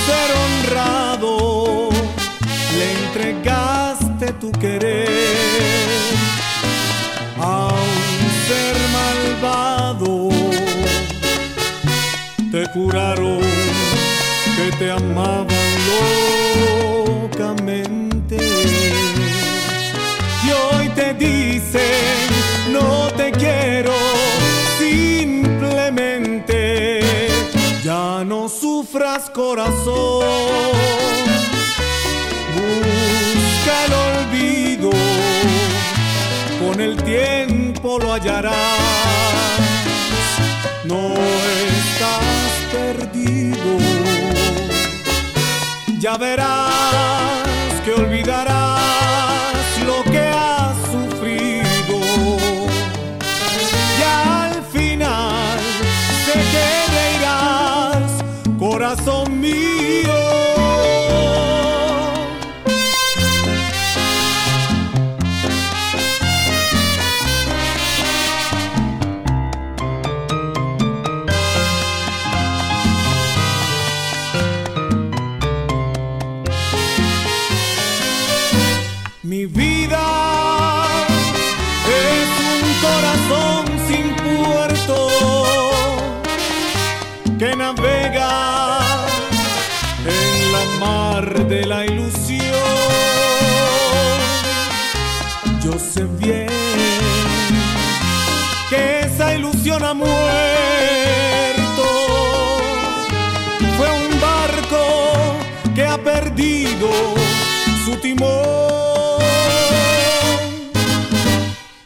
[0.07, 1.31] ser honrado,
[2.77, 5.09] le entregaste tu querer.
[7.39, 10.11] A un ser malvado.
[12.51, 13.41] Te juraron
[14.55, 15.47] que te amaban
[17.27, 18.37] locamente.
[20.45, 22.15] Y hoy te dicen
[22.71, 23.93] no te quiero
[24.79, 27.01] simplemente.
[27.83, 30.73] Ya no sufras corazón
[32.55, 34.89] busca el olvido
[36.59, 38.53] con el tiempo lo hallarás.
[40.83, 43.77] No estás perdido,
[45.97, 47.34] ya verás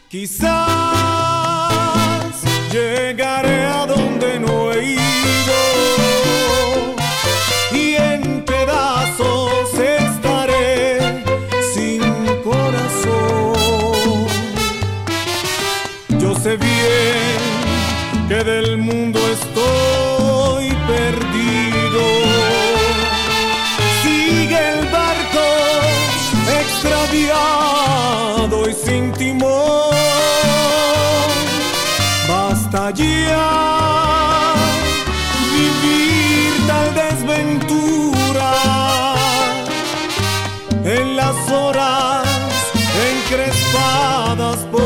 [0.08, 0.58] Quizás
[2.72, 5.60] llegaré a donde no he ido
[7.72, 11.22] y en pedazos estaré
[11.72, 12.00] sin
[12.42, 14.26] corazón.
[16.18, 17.38] Yo sé bien
[18.28, 19.19] que del mundo
[28.74, 29.90] sin timón.
[32.28, 34.54] Basta ya
[35.54, 38.52] vivir tal desventura
[40.84, 42.24] en las horas
[43.10, 44.80] encrespadas por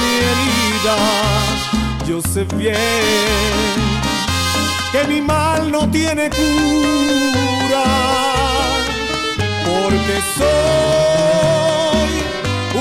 [0.00, 0.98] mi herida.
[2.06, 3.78] Yo sé bien
[4.92, 7.84] que mi mal no tiene cura,
[9.88, 12.10] porque soy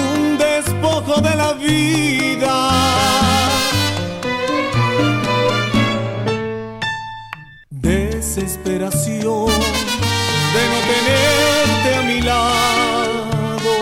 [0.06, 2.56] un despojo de la vida.
[7.70, 9.48] Desesperación
[10.56, 13.76] de no tenerte a mi lado,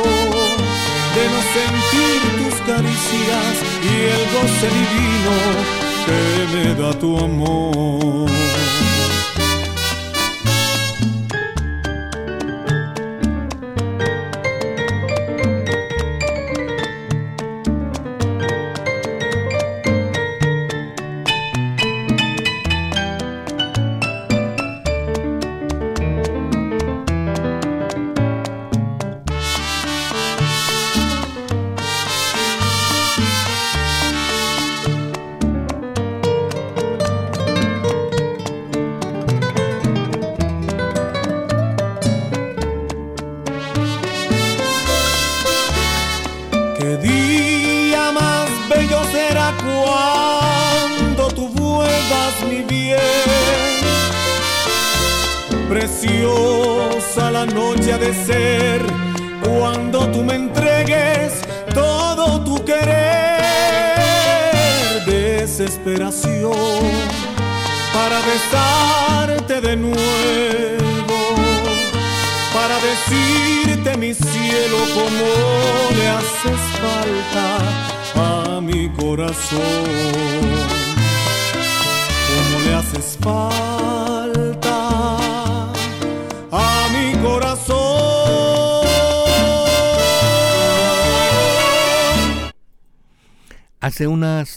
[1.16, 3.54] de no sentir tus caricias
[3.90, 5.36] y el goce divino
[6.06, 6.20] que
[6.54, 8.30] me da tu amor.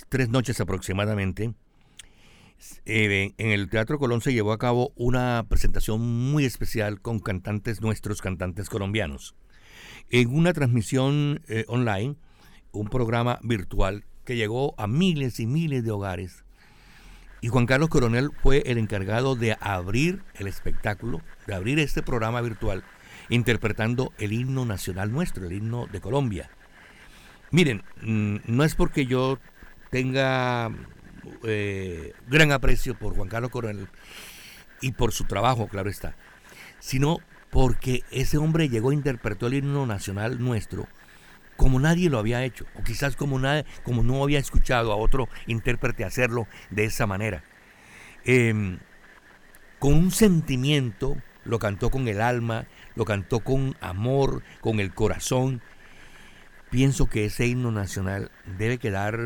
[0.09, 1.55] Tres noches aproximadamente,
[2.87, 7.81] eh, en el Teatro Colón se llevó a cabo una presentación muy especial con cantantes,
[7.81, 9.37] nuestros cantantes colombianos.
[10.11, 12.17] En una transmisión eh, online,
[12.73, 16.45] un programa virtual que llegó a miles y miles de hogares.
[17.41, 22.41] Y Juan Carlos Coronel fue el encargado de abrir el espectáculo, de abrir este programa
[22.41, 22.83] virtual,
[23.29, 26.51] interpretando el himno nacional nuestro, el himno de Colombia.
[27.51, 29.39] Miren, mm, no es porque yo
[29.91, 30.71] tenga
[31.45, 33.89] eh, gran aprecio por Juan Carlos Coronel
[34.81, 36.17] y por su trabajo, claro está,
[36.79, 37.19] sino
[37.51, 40.87] porque ese hombre llegó e interpretó el himno nacional nuestro
[41.59, 45.29] como nadie lo había hecho, o quizás como, nadie, como no había escuchado a otro
[45.49, 47.43] intérprete hacerlo de esa manera.
[48.25, 48.79] Eh,
[49.81, 55.61] con un sentimiento, lo cantó con el alma, lo cantó con amor, con el corazón.
[56.71, 59.19] pienso que ese himno nacional debe quedar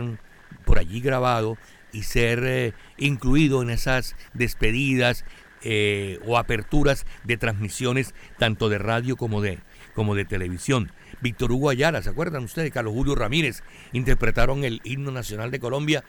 [0.62, 1.58] por allí grabado
[1.92, 5.24] y ser eh, incluido en esas despedidas
[5.64, 9.60] eh, o aperturas de transmisiones tanto de radio como de,
[9.94, 10.90] como de televisión.
[11.20, 12.72] Víctor Hugo Ayala, ¿se acuerdan ustedes?
[12.72, 13.62] Carlos Julio Ramírez
[13.92, 16.02] interpretaron el himno nacional de Colombia,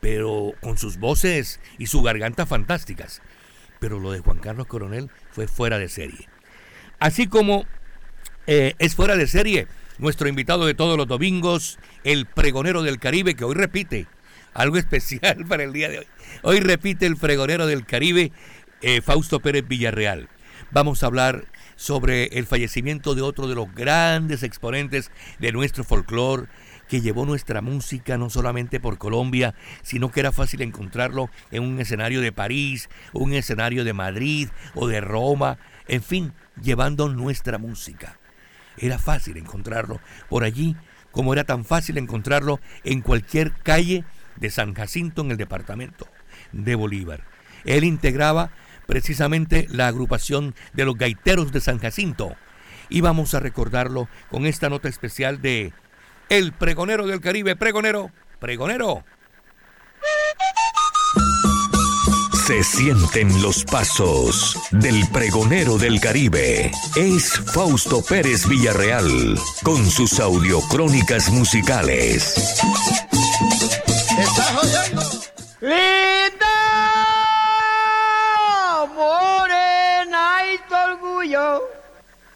[0.00, 3.20] pero con sus voces y su garganta fantásticas.
[3.78, 6.28] Pero lo de Juan Carlos Coronel fue fuera de serie.
[6.98, 7.66] Así como
[8.46, 9.66] eh, es fuera de serie
[9.98, 14.06] nuestro invitado de todos los domingos, el pregonero del Caribe, que hoy repite
[14.52, 16.06] algo especial para el día de hoy.
[16.42, 18.32] Hoy repite el pregonero del Caribe,
[18.82, 20.28] eh, Fausto Pérez Villarreal.
[20.70, 21.46] Vamos a hablar
[21.76, 26.46] sobre el fallecimiento de otro de los grandes exponentes de nuestro folclore,
[26.88, 31.80] que llevó nuestra música no solamente por Colombia, sino que era fácil encontrarlo en un
[31.80, 35.58] escenario de París, un escenario de Madrid o de Roma,
[35.88, 38.18] en fin, llevando nuestra música.
[38.78, 40.76] Era fácil encontrarlo por allí,
[41.10, 44.04] como era tan fácil encontrarlo en cualquier calle
[44.36, 46.06] de San Jacinto en el departamento
[46.52, 47.24] de Bolívar.
[47.64, 48.50] Él integraba
[48.86, 52.36] precisamente la agrupación de los gaiteros de San Jacinto.
[52.88, 55.72] Y vamos a recordarlo con esta nota especial de
[56.28, 58.10] El pregonero del Caribe, pregonero,
[58.40, 59.04] pregonero.
[62.46, 66.70] Se sienten los pasos del pregonero del Caribe.
[66.94, 72.34] Es Fausto Pérez Villarreal con sus audiocrónicas musicales.
[74.18, 75.02] ¿Estás oyendo?
[75.62, 76.54] ¡Linda!
[78.94, 81.62] Morena y tu orgullo.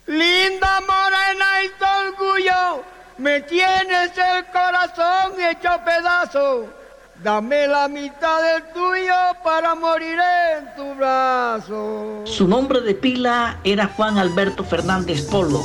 [0.06, 2.82] Linda morena y tu orgullo.
[3.18, 6.78] Me tienes el corazón hecho pedazo.
[7.23, 9.12] Dame la mitad del tuyo
[9.43, 10.16] para morir
[10.57, 12.23] en tu brazo.
[12.24, 15.65] Su nombre de pila era Juan Alberto Fernández Polo,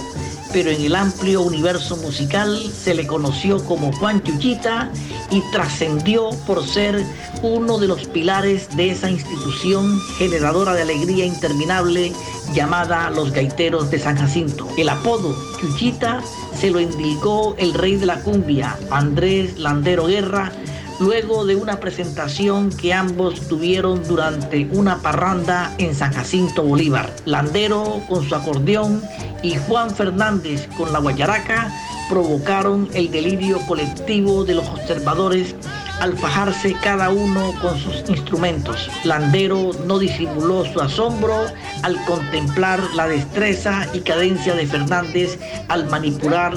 [0.52, 4.90] pero en el amplio universo musical se le conoció como Juan Chuchita
[5.30, 7.04] y trascendió por ser
[7.44, 12.14] uno de los pilares de esa institución generadora de alegría interminable
[12.52, 14.68] llamada Los Gaiteros de San Jacinto.
[14.76, 16.24] El apodo Chuchita
[16.56, 20.52] se lo indicó el rey de la cumbia, Andrés Landero Guerra,
[21.00, 27.14] luego de una presentación que ambos tuvieron durante una parranda en San Jacinto Bolívar.
[27.26, 29.02] Landero con su acordeón
[29.42, 31.72] y Juan Fernández con la guayaraca
[32.10, 35.56] provocaron el delirio colectivo de los observadores
[36.00, 38.90] al fajarse cada uno con sus instrumentos.
[39.04, 41.46] Landero no disimuló su asombro
[41.82, 45.40] al contemplar la destreza y cadencia de Fernández
[45.70, 46.54] al manipular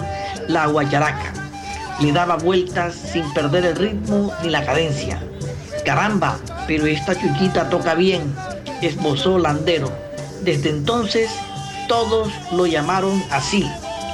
[0.48, 1.45] la guayaraca
[2.01, 5.20] le daba vueltas sin perder el ritmo ni la cadencia.
[5.85, 8.35] Caramba, pero esta chuchita toca bien,
[8.82, 9.90] esbozó Landero.
[10.43, 11.31] Desde entonces
[11.89, 13.64] todos lo llamaron así,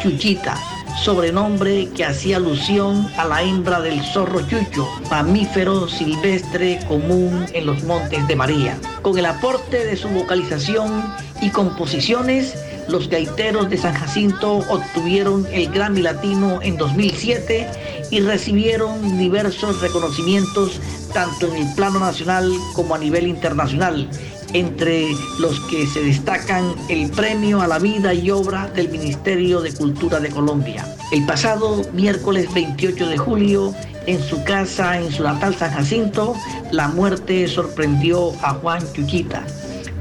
[0.03, 0.57] Chuchita,
[1.03, 7.83] sobrenombre que hacía alusión a la hembra del zorro chucho, mamífero silvestre común en los
[7.85, 8.77] montes de María.
[9.01, 11.05] Con el aporte de su vocalización
[11.41, 12.55] y composiciones,
[12.89, 17.69] los gaiteros de San Jacinto obtuvieron el Grammy Latino en 2007
[18.11, 20.81] y recibieron diversos reconocimientos
[21.13, 24.09] tanto en el plano nacional como a nivel internacional,
[24.53, 29.73] entre los que se destacan el Premio a la Vida y Obra del Ministerio de
[29.73, 30.87] Cultura de Colombia.
[31.11, 33.75] El pasado miércoles 28 de julio,
[34.07, 36.35] en su casa en su natal San Jacinto,
[36.71, 39.45] la muerte sorprendió a Juan Chuchita.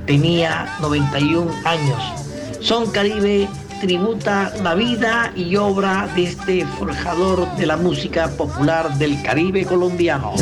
[0.06, 2.21] Tenía 91 años.
[2.62, 3.50] Son Caribe
[3.82, 10.36] tributa la vida y obra de este forjador de la música popular del Caribe colombiano.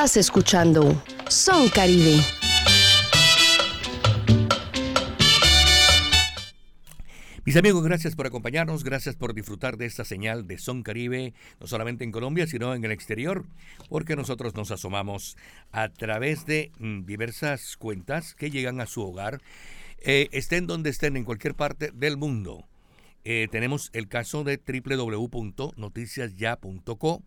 [0.00, 2.24] Estás escuchando Son Caribe.
[7.44, 11.66] Mis amigos, gracias por acompañarnos, gracias por disfrutar de esta señal de Son Caribe, no
[11.66, 13.44] solamente en Colombia, sino en el exterior,
[13.90, 15.36] porque nosotros nos asomamos
[15.70, 19.42] a través de mm, diversas cuentas que llegan a su hogar,
[19.98, 22.66] eh, estén donde estén, en cualquier parte del mundo.
[23.24, 27.22] Eh, tenemos el caso de www.noticiasya.co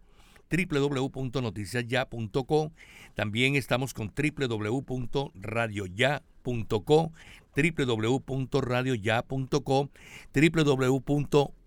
[0.53, 2.71] www.noticiasya.co.
[3.15, 7.11] También estamos con www.radioya.co,
[7.55, 9.89] www.radioya.co,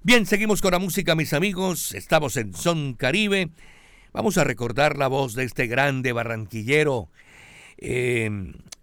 [0.02, 1.92] Bien, seguimos con la música, mis amigos.
[1.92, 3.50] Estamos en Son Caribe.
[4.12, 7.08] Vamos a recordar la voz de este grande barranquillero,
[7.78, 8.30] eh,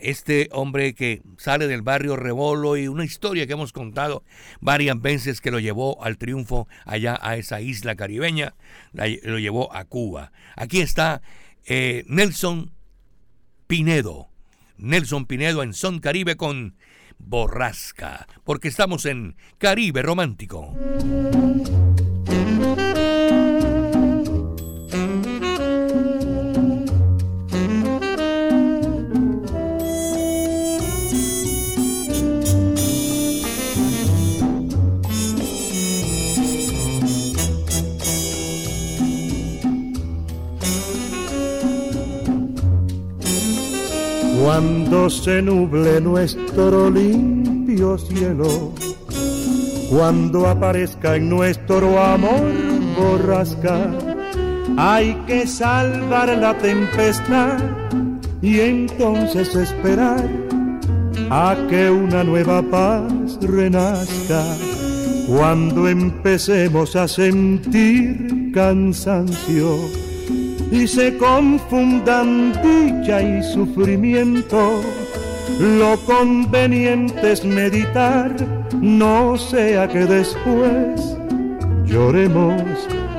[0.03, 4.23] este hombre que sale del barrio Rebolo y una historia que hemos contado
[4.59, 8.53] varias veces que lo llevó al triunfo allá a esa isla caribeña,
[8.93, 10.31] lo llevó a Cuba.
[10.55, 11.21] Aquí está
[11.65, 12.71] eh, Nelson
[13.67, 14.29] Pinedo.
[14.77, 16.75] Nelson Pinedo en Son Caribe con
[17.17, 20.75] Borrasca, porque estamos en Caribe Romántico.
[45.09, 48.71] Se nuble nuestro limpio cielo,
[49.89, 52.51] cuando aparezca en nuestro amor
[52.97, 53.91] borrasca,
[54.77, 57.57] hay que salvar la tempestad
[58.41, 60.25] y entonces esperar
[61.29, 64.45] a que una nueva paz renazca.
[65.27, 69.79] Cuando empecemos a sentir cansancio,
[70.73, 74.81] y se confundan dicha y sufrimiento.
[75.59, 78.35] Lo conveniente es meditar,
[78.81, 81.15] no sea que después
[81.85, 82.63] lloremos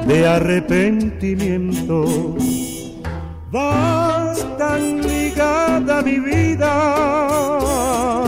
[0.09, 2.35] de arrepentimiento.
[3.52, 8.24] Vas tan ligada mi vida,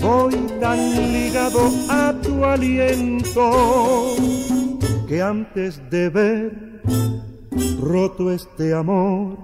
[0.00, 0.78] voy tan
[1.12, 4.16] ligado a tu aliento,
[5.06, 6.71] que antes de ver
[7.80, 9.36] roto este amor,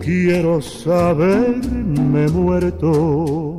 [0.00, 3.56] quiero saberme muerto.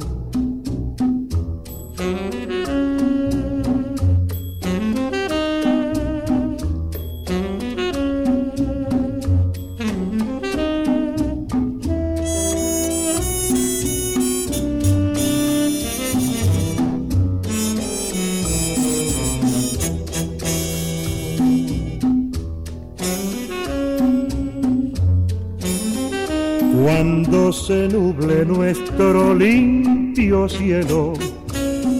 [27.01, 31.13] Cuando se nuble nuestro limpio cielo,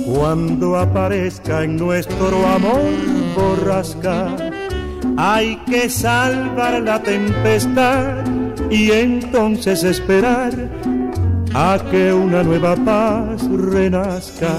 [0.05, 2.83] cuando aparezca en nuestro amor
[3.35, 4.27] borrasca,
[5.17, 8.23] hay que salvar la tempestad
[8.69, 10.69] y entonces esperar
[11.55, 14.55] a que una nueva paz renazca.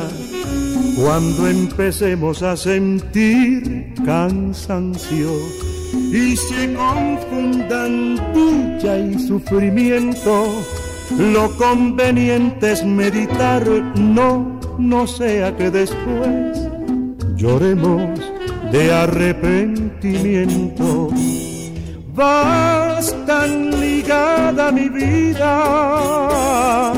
[0.96, 5.30] Cuando empecemos a sentir cansancio,
[5.92, 10.62] y se confundan dicha y sufrimiento.
[11.18, 13.66] Lo conveniente es meditar,
[13.96, 16.68] no, no sea que después
[17.36, 18.20] lloremos
[18.70, 21.08] de arrepentimiento.
[22.14, 26.92] Vas tan ligada mi vida,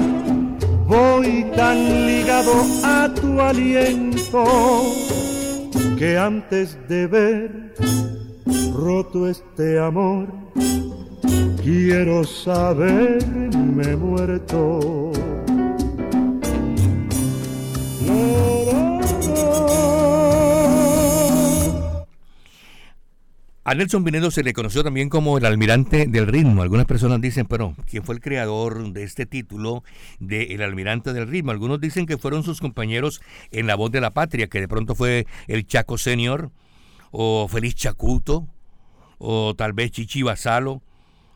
[0.87, 2.53] voy tan ligado
[2.85, 4.45] a tu aliento,
[5.99, 7.75] que antes de ver
[8.75, 10.27] roto este amor,
[11.63, 15.13] quiero saberme muerto.
[23.67, 26.61] A Nelson Pinedo se le conoció también como el almirante del ritmo.
[26.61, 29.85] Algunas personas dicen, pero ¿quién fue el creador de este título
[30.19, 31.51] de El almirante del ritmo?
[31.51, 33.23] Algunos dicen que fueron sus compañeros
[33.53, 36.51] en La Voz de la Patria, que de pronto fue el Chaco Senior
[37.11, 38.49] o Feliz Chacuto
[39.19, 40.83] o tal vez Chichi Basalo.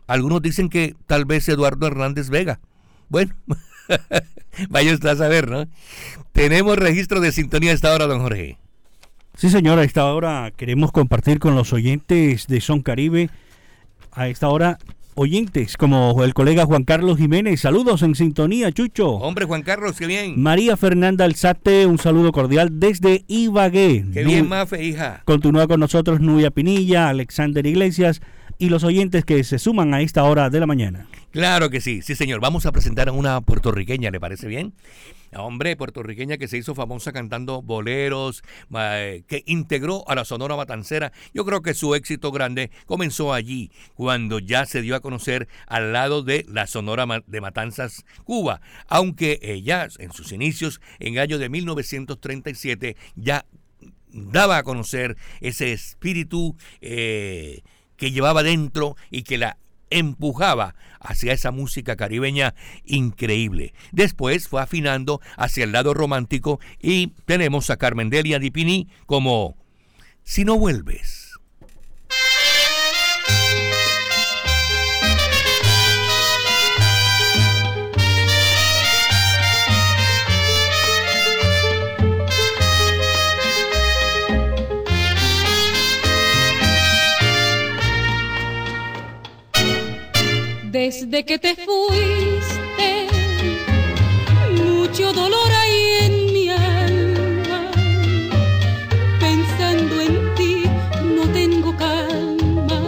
[0.07, 2.61] Algunos dicen que tal vez Eduardo Hernández Vega.
[3.09, 3.35] Bueno,
[4.69, 5.67] vaya usted a saber, ¿no?
[6.33, 8.59] Tenemos registro de sintonía a esta hora, don Jorge.
[9.35, 13.31] Sí, señora, a esta hora queremos compartir con los oyentes de Son Caribe.
[14.11, 14.79] A esta hora,
[15.19, 17.61] oyentes como el colega Juan Carlos Jiménez.
[17.61, 19.11] Saludos en sintonía, Chucho.
[19.15, 20.41] Hombre, Juan Carlos, qué bien.
[20.41, 24.05] María Fernanda Alzate, un saludo cordial desde Ibagué.
[24.13, 25.23] Qué bien, Mafe, hija.
[25.25, 28.21] Continúa con nosotros Nubia Pinilla, Alexander Iglesias
[28.59, 31.07] y los oyentes que se suman a esta hora de la mañana.
[31.31, 32.41] Claro que sí, sí señor.
[32.41, 34.73] Vamos a presentar a una puertorriqueña, ¿le parece bien?
[35.37, 41.13] Hombre, puertorriqueña que se hizo famosa cantando boleros, que integró a la Sonora Matancera.
[41.35, 45.93] Yo creo que su éxito grande comenzó allí, cuando ya se dio a conocer al
[45.93, 48.61] lado de la Sonora de Matanzas, Cuba.
[48.87, 53.45] Aunque ella, en sus inicios, en el año de 1937, ya
[54.13, 57.63] daba a conocer ese espíritu eh,
[57.97, 59.59] que llevaba dentro y que la
[59.91, 62.55] empujaba hacia esa música caribeña
[62.85, 63.75] increíble.
[63.93, 69.57] Después fue afinando hacia el lado romántico y tenemos a Carmen Delia Dipini como
[70.25, 71.28] Si no vuelves.
[90.71, 93.07] Desde que te fuiste,
[94.63, 97.71] mucho dolor hay en mi alma.
[99.19, 100.65] Pensando en ti
[101.03, 102.83] no tengo calma.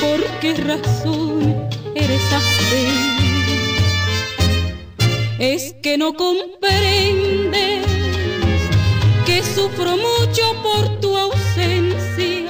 [0.00, 2.86] ¿Por qué razón eres así?
[5.40, 7.86] Es que no comprendes
[9.26, 12.46] que sufro mucho por tu ausencia,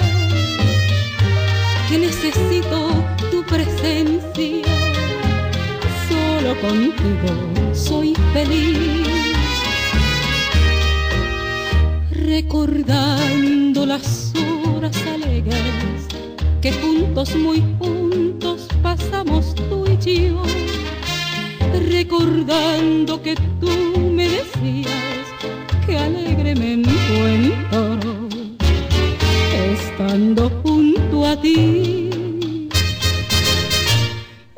[1.88, 3.17] que necesito
[3.48, 4.62] presencia,
[6.08, 9.08] solo contigo soy feliz.
[12.10, 14.32] Recordando las
[14.76, 16.06] horas alegres
[16.60, 20.42] que juntos, muy juntos pasamos tú y yo.
[21.88, 23.70] Recordando que tú
[24.10, 25.24] me decías
[25.86, 27.98] que alegre me encuentro
[29.72, 32.07] estando junto a ti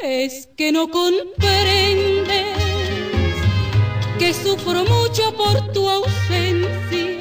[0.02, 2.56] es que no comprendes
[4.18, 7.18] que sufro mucho por tu ausencia,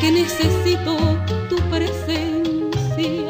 [0.00, 0.96] que necesito
[1.48, 3.28] tu presencia,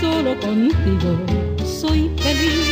[0.00, 1.18] solo contigo
[1.64, 2.71] soy feliz.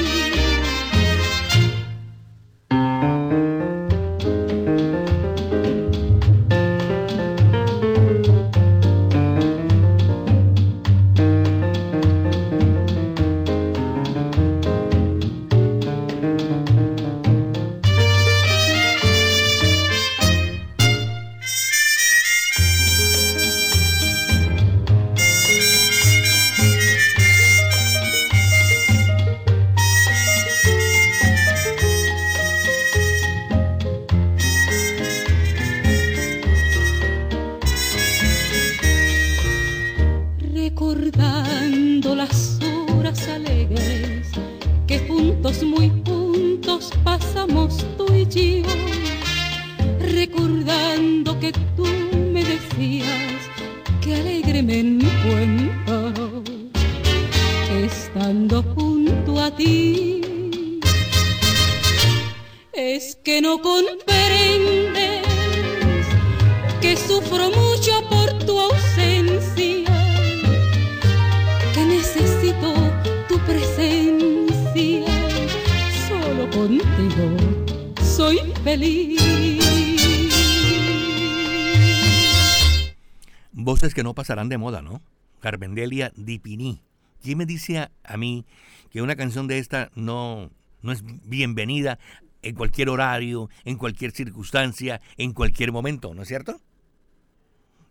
[84.30, 85.02] Pasarán de moda, ¿no?
[85.40, 86.84] Carmendelia Dipini.
[87.20, 88.46] ¿Quién me dice a, mí
[88.90, 90.52] que una canción de esta no,
[90.82, 91.98] no es bienvenida
[92.42, 96.60] en cualquier horario, en cualquier circunstancia, en cualquier momento, ¿no es cierto?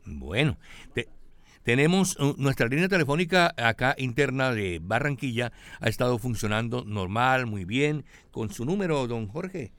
[0.05, 0.57] Bueno,
[1.63, 5.51] tenemos uh, nuestra línea telefónica acá interna de Barranquilla,
[5.81, 9.73] ha estado funcionando normal, muy bien, con su número, don Jorge.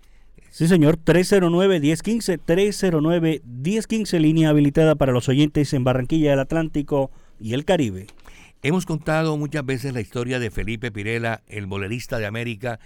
[0.51, 7.65] Sí, señor, 309-1015, 309-1015, línea habilitada para los oyentes en Barranquilla del Atlántico y el
[7.65, 8.09] Caribe.
[8.63, 12.81] Hemos contado muchas veces la historia de Felipe Pirela, el bolerista de América,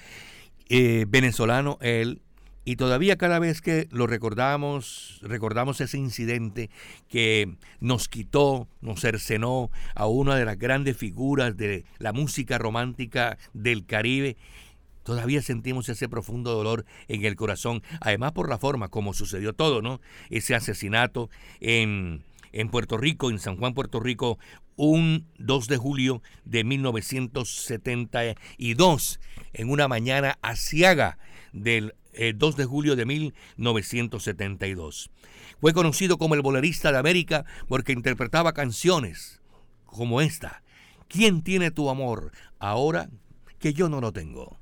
[0.69, 2.21] eh, venezolano él,
[2.67, 6.69] y todavía cada vez que lo recordamos, recordamos ese incidente
[7.09, 13.39] que nos quitó, nos cercenó a una de las grandes figuras de la música romántica
[13.55, 14.37] del Caribe
[15.05, 19.81] Todavía sentimos ese profundo dolor en el corazón, además por la forma como sucedió todo,
[19.83, 20.01] ¿no?
[20.31, 24.41] Ese asesinato en, en Puerto Rico, en San Juan, Puerto Rico,
[24.77, 29.21] un 2 de julio de 1972,
[29.53, 31.19] en una mañana asiaga
[31.53, 31.95] del
[32.35, 35.13] 2 eh, de julio de 1972.
[35.61, 39.41] Fue conocido como el bolerista de América porque interpretaba canciones
[39.87, 40.65] como esta,
[41.09, 43.09] ¿Quién tiene tu amor ahora
[43.59, 44.59] que yo no lo tengo?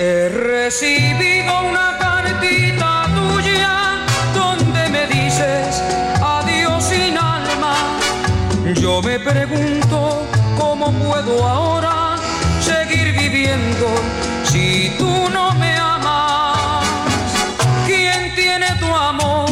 [0.00, 5.82] He recibido una cartita tuya donde me dices
[6.22, 7.74] adiós sin alma.
[8.80, 10.22] Yo me pregunto
[10.56, 12.16] cómo puedo ahora
[12.60, 13.86] seguir viviendo
[19.08, 19.47] amor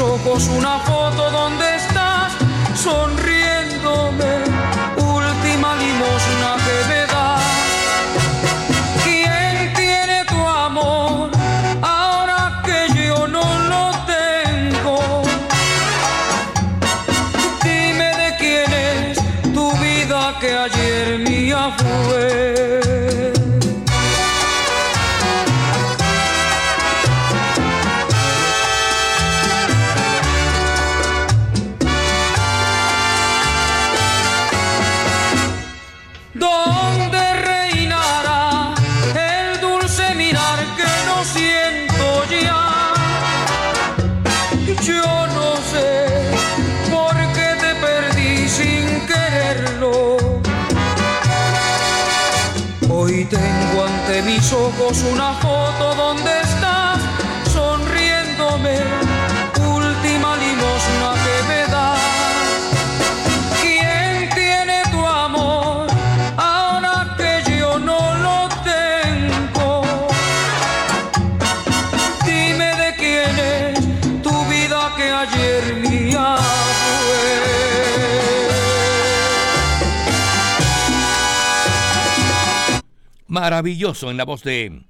[0.00, 1.09] ojos una foto
[54.92, 55.38] una
[83.50, 84.84] Maravilloso en la voz de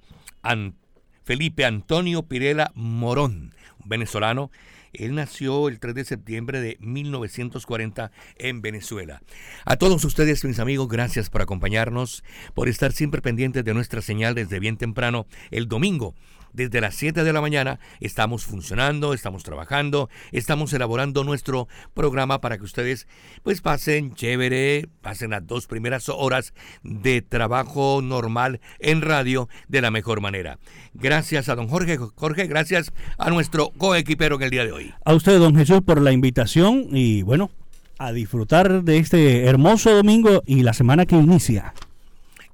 [1.24, 3.55] Felipe Antonio Pirela Morón,
[3.87, 4.51] venezolano.
[4.93, 9.23] Él nació el 3 de septiembre de 1940 en Venezuela.
[9.65, 12.23] A todos ustedes, mis amigos, gracias por acompañarnos,
[12.53, 16.15] por estar siempre pendientes de nuestra señal desde bien temprano el domingo.
[16.52, 22.59] Desde las 7 de la mañana estamos funcionando, estamos trabajando, estamos elaborando nuestro programa para
[22.59, 23.06] que ustedes
[23.43, 29.90] pues pasen chévere, pasen las dos primeras horas de trabajo normal en radio de la
[29.90, 30.59] mejor manera.
[30.94, 34.94] Gracias a don Jorge, Jorge, gracias a nuestro coequipero en el día de hoy.
[35.05, 37.51] A usted, don Jesús, por la invitación y bueno,
[37.98, 41.74] a disfrutar de este hermoso domingo y la semana que inicia.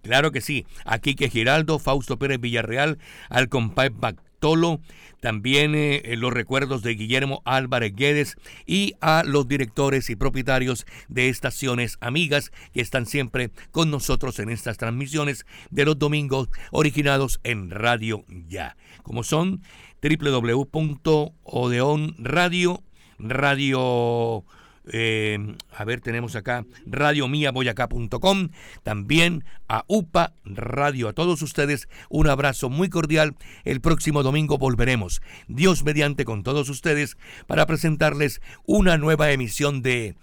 [0.06, 0.64] Claro que sí.
[0.84, 4.80] Aquí que Giraldo, Fausto Pérez Villarreal, al compay Bactolo,
[5.20, 11.28] también eh, los recuerdos de Guillermo Álvarez Guedes y a los directores y propietarios de
[11.28, 17.70] estaciones amigas que están siempre con nosotros en estas transmisiones de los domingos originados en
[17.70, 19.62] Radio Ya, como son
[20.00, 22.84] www.odeonradio,
[23.18, 24.44] radio
[24.92, 28.48] eh, a ver, tenemos acá radiomiaboyacá.com,
[28.82, 31.08] también a UPA Radio.
[31.08, 33.34] A todos ustedes un abrazo muy cordial.
[33.64, 40.14] El próximo domingo volveremos, Dios mediante, con todos ustedes para presentarles una nueva emisión de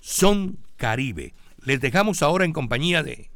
[0.00, 1.34] Son Caribe.
[1.64, 3.30] Les dejamos ahora en compañía de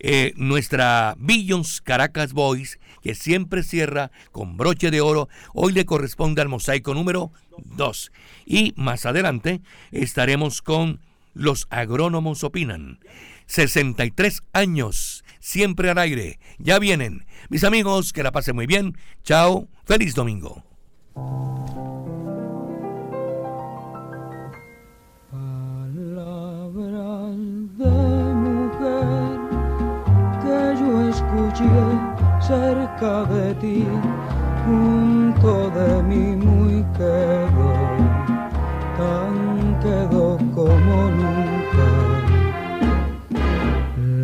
[0.00, 5.28] eh, nuestra Billions Caracas Boys, que siempre cierra con broche de oro.
[5.52, 7.32] Hoy le corresponde al mosaico número
[7.76, 8.10] 2.
[8.46, 9.60] Y más adelante
[9.92, 11.00] estaremos con
[11.34, 13.00] Los Agrónomos Opinan.
[13.44, 16.38] 63 años, siempre al aire.
[16.56, 17.26] Ya vienen.
[17.50, 18.96] Mis amigos, que la pasen muy bien.
[19.22, 19.68] Chao.
[19.84, 20.64] Feliz domingo.
[25.92, 27.36] Palabras
[27.76, 27.90] de
[28.34, 29.40] mujer
[30.40, 32.13] que yo escuché
[32.46, 33.86] cerca de ti,
[34.64, 37.72] junto de mí muy quedó,
[38.98, 41.88] tan quedó como nunca.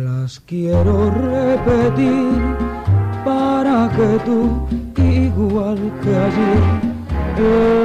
[0.05, 2.29] Las quiero repetir
[3.25, 4.67] para que tú,
[5.01, 6.63] igual que ayer,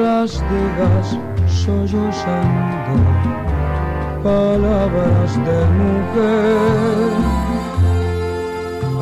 [0.03, 2.95] las digas sollozando
[4.23, 7.46] palabras de mujer.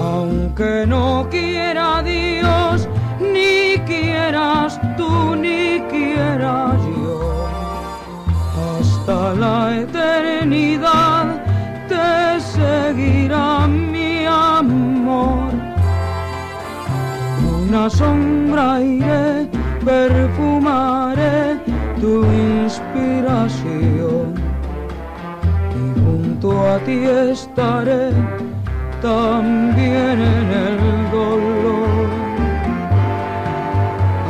[0.04, 2.86] Aunque no quiera Dios,
[3.20, 7.46] ni quieras tú, ni quiera yo,
[8.68, 11.26] hasta la eternidad
[11.88, 15.50] te seguirá mi amor.
[17.62, 19.48] Una sombra iré,
[19.84, 21.58] perfumaré
[22.00, 24.34] tu inspiración.
[25.80, 26.98] Y junto a ti
[27.32, 28.12] estaré
[29.04, 32.08] también en el dolor.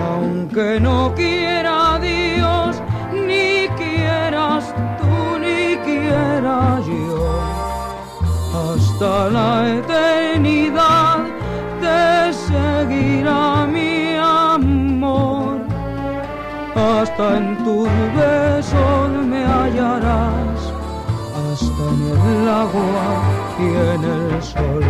[0.09, 2.83] Aunque no quiera Dios,
[3.29, 7.23] ni quieras tú, ni quiera yo,
[8.67, 11.19] hasta la eternidad
[11.85, 15.55] te seguirá mi amor.
[16.75, 20.61] Hasta en tus besos me hallarás,
[21.53, 22.01] hasta en
[22.33, 24.85] el agua en el sol.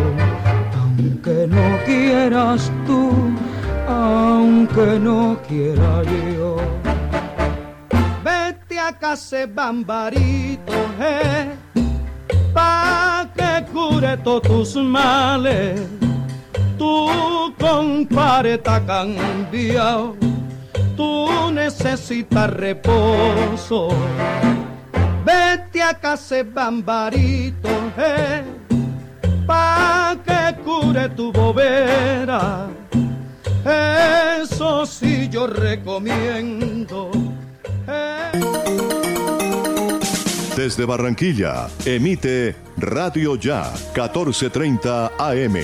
[0.81, 3.11] Aunque no quieras tú,
[3.89, 6.03] aunque no quiera
[6.36, 6.57] yo.
[8.24, 11.53] Vete a casa, bambarito, eh,
[12.53, 15.81] pa' que cure todos tus males.
[16.78, 20.16] Tu compadre ha cambiado,
[20.97, 23.89] tú necesitas reposo.
[25.25, 28.45] Vete a casa, bambarito, eh,
[29.47, 32.69] pa' que cure tu bobera.
[33.65, 37.11] Eso sí yo recomiendo.
[40.57, 45.57] Desde Barranquilla, emite Radio Ya 1430 AM.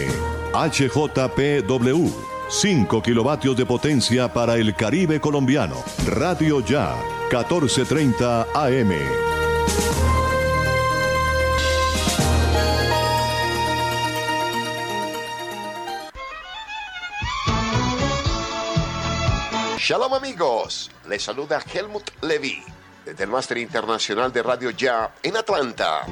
[0.53, 2.11] HJPW.
[2.49, 5.77] 5 kilovatios de potencia para el Caribe colombiano.
[6.07, 6.97] Radio Ya
[7.31, 8.91] 1430 AM.
[19.91, 22.63] Shalom amigos, les saluda Helmut Levy
[23.05, 26.07] desde el Máster Internacional de Radio Ya en Atlanta.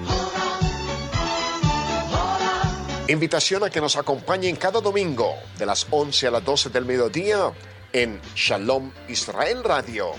[3.07, 7.53] Invitación a que nos acompañen cada domingo de las 11 a las 12 del mediodía
[7.93, 10.13] en Shalom Israel Radio.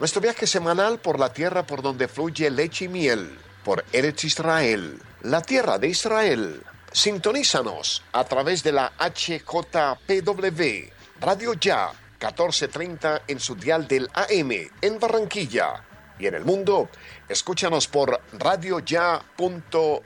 [0.00, 4.98] Nuestro viaje semanal por la tierra por donde fluye leche y miel, por Eretz Israel,
[5.20, 6.62] la tierra de Israel.
[6.90, 10.88] Sintonízanos a través de la HJPW,
[11.20, 15.84] Radio Ya 1430 en su dial del AM en Barranquilla
[16.18, 16.88] y en el mundo,
[17.28, 20.02] escúchanos por radioya.co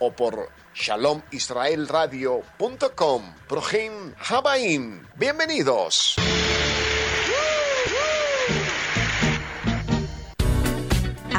[0.00, 3.34] o por shalomisraelradio.com.
[3.48, 5.06] Projim Habaim.
[5.16, 6.16] Bienvenidos.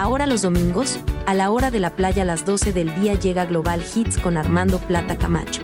[0.03, 3.45] Ahora los domingos, a la hora de la playa a las 12 del día llega
[3.45, 5.61] Global Hits con Armando Plata Camacho.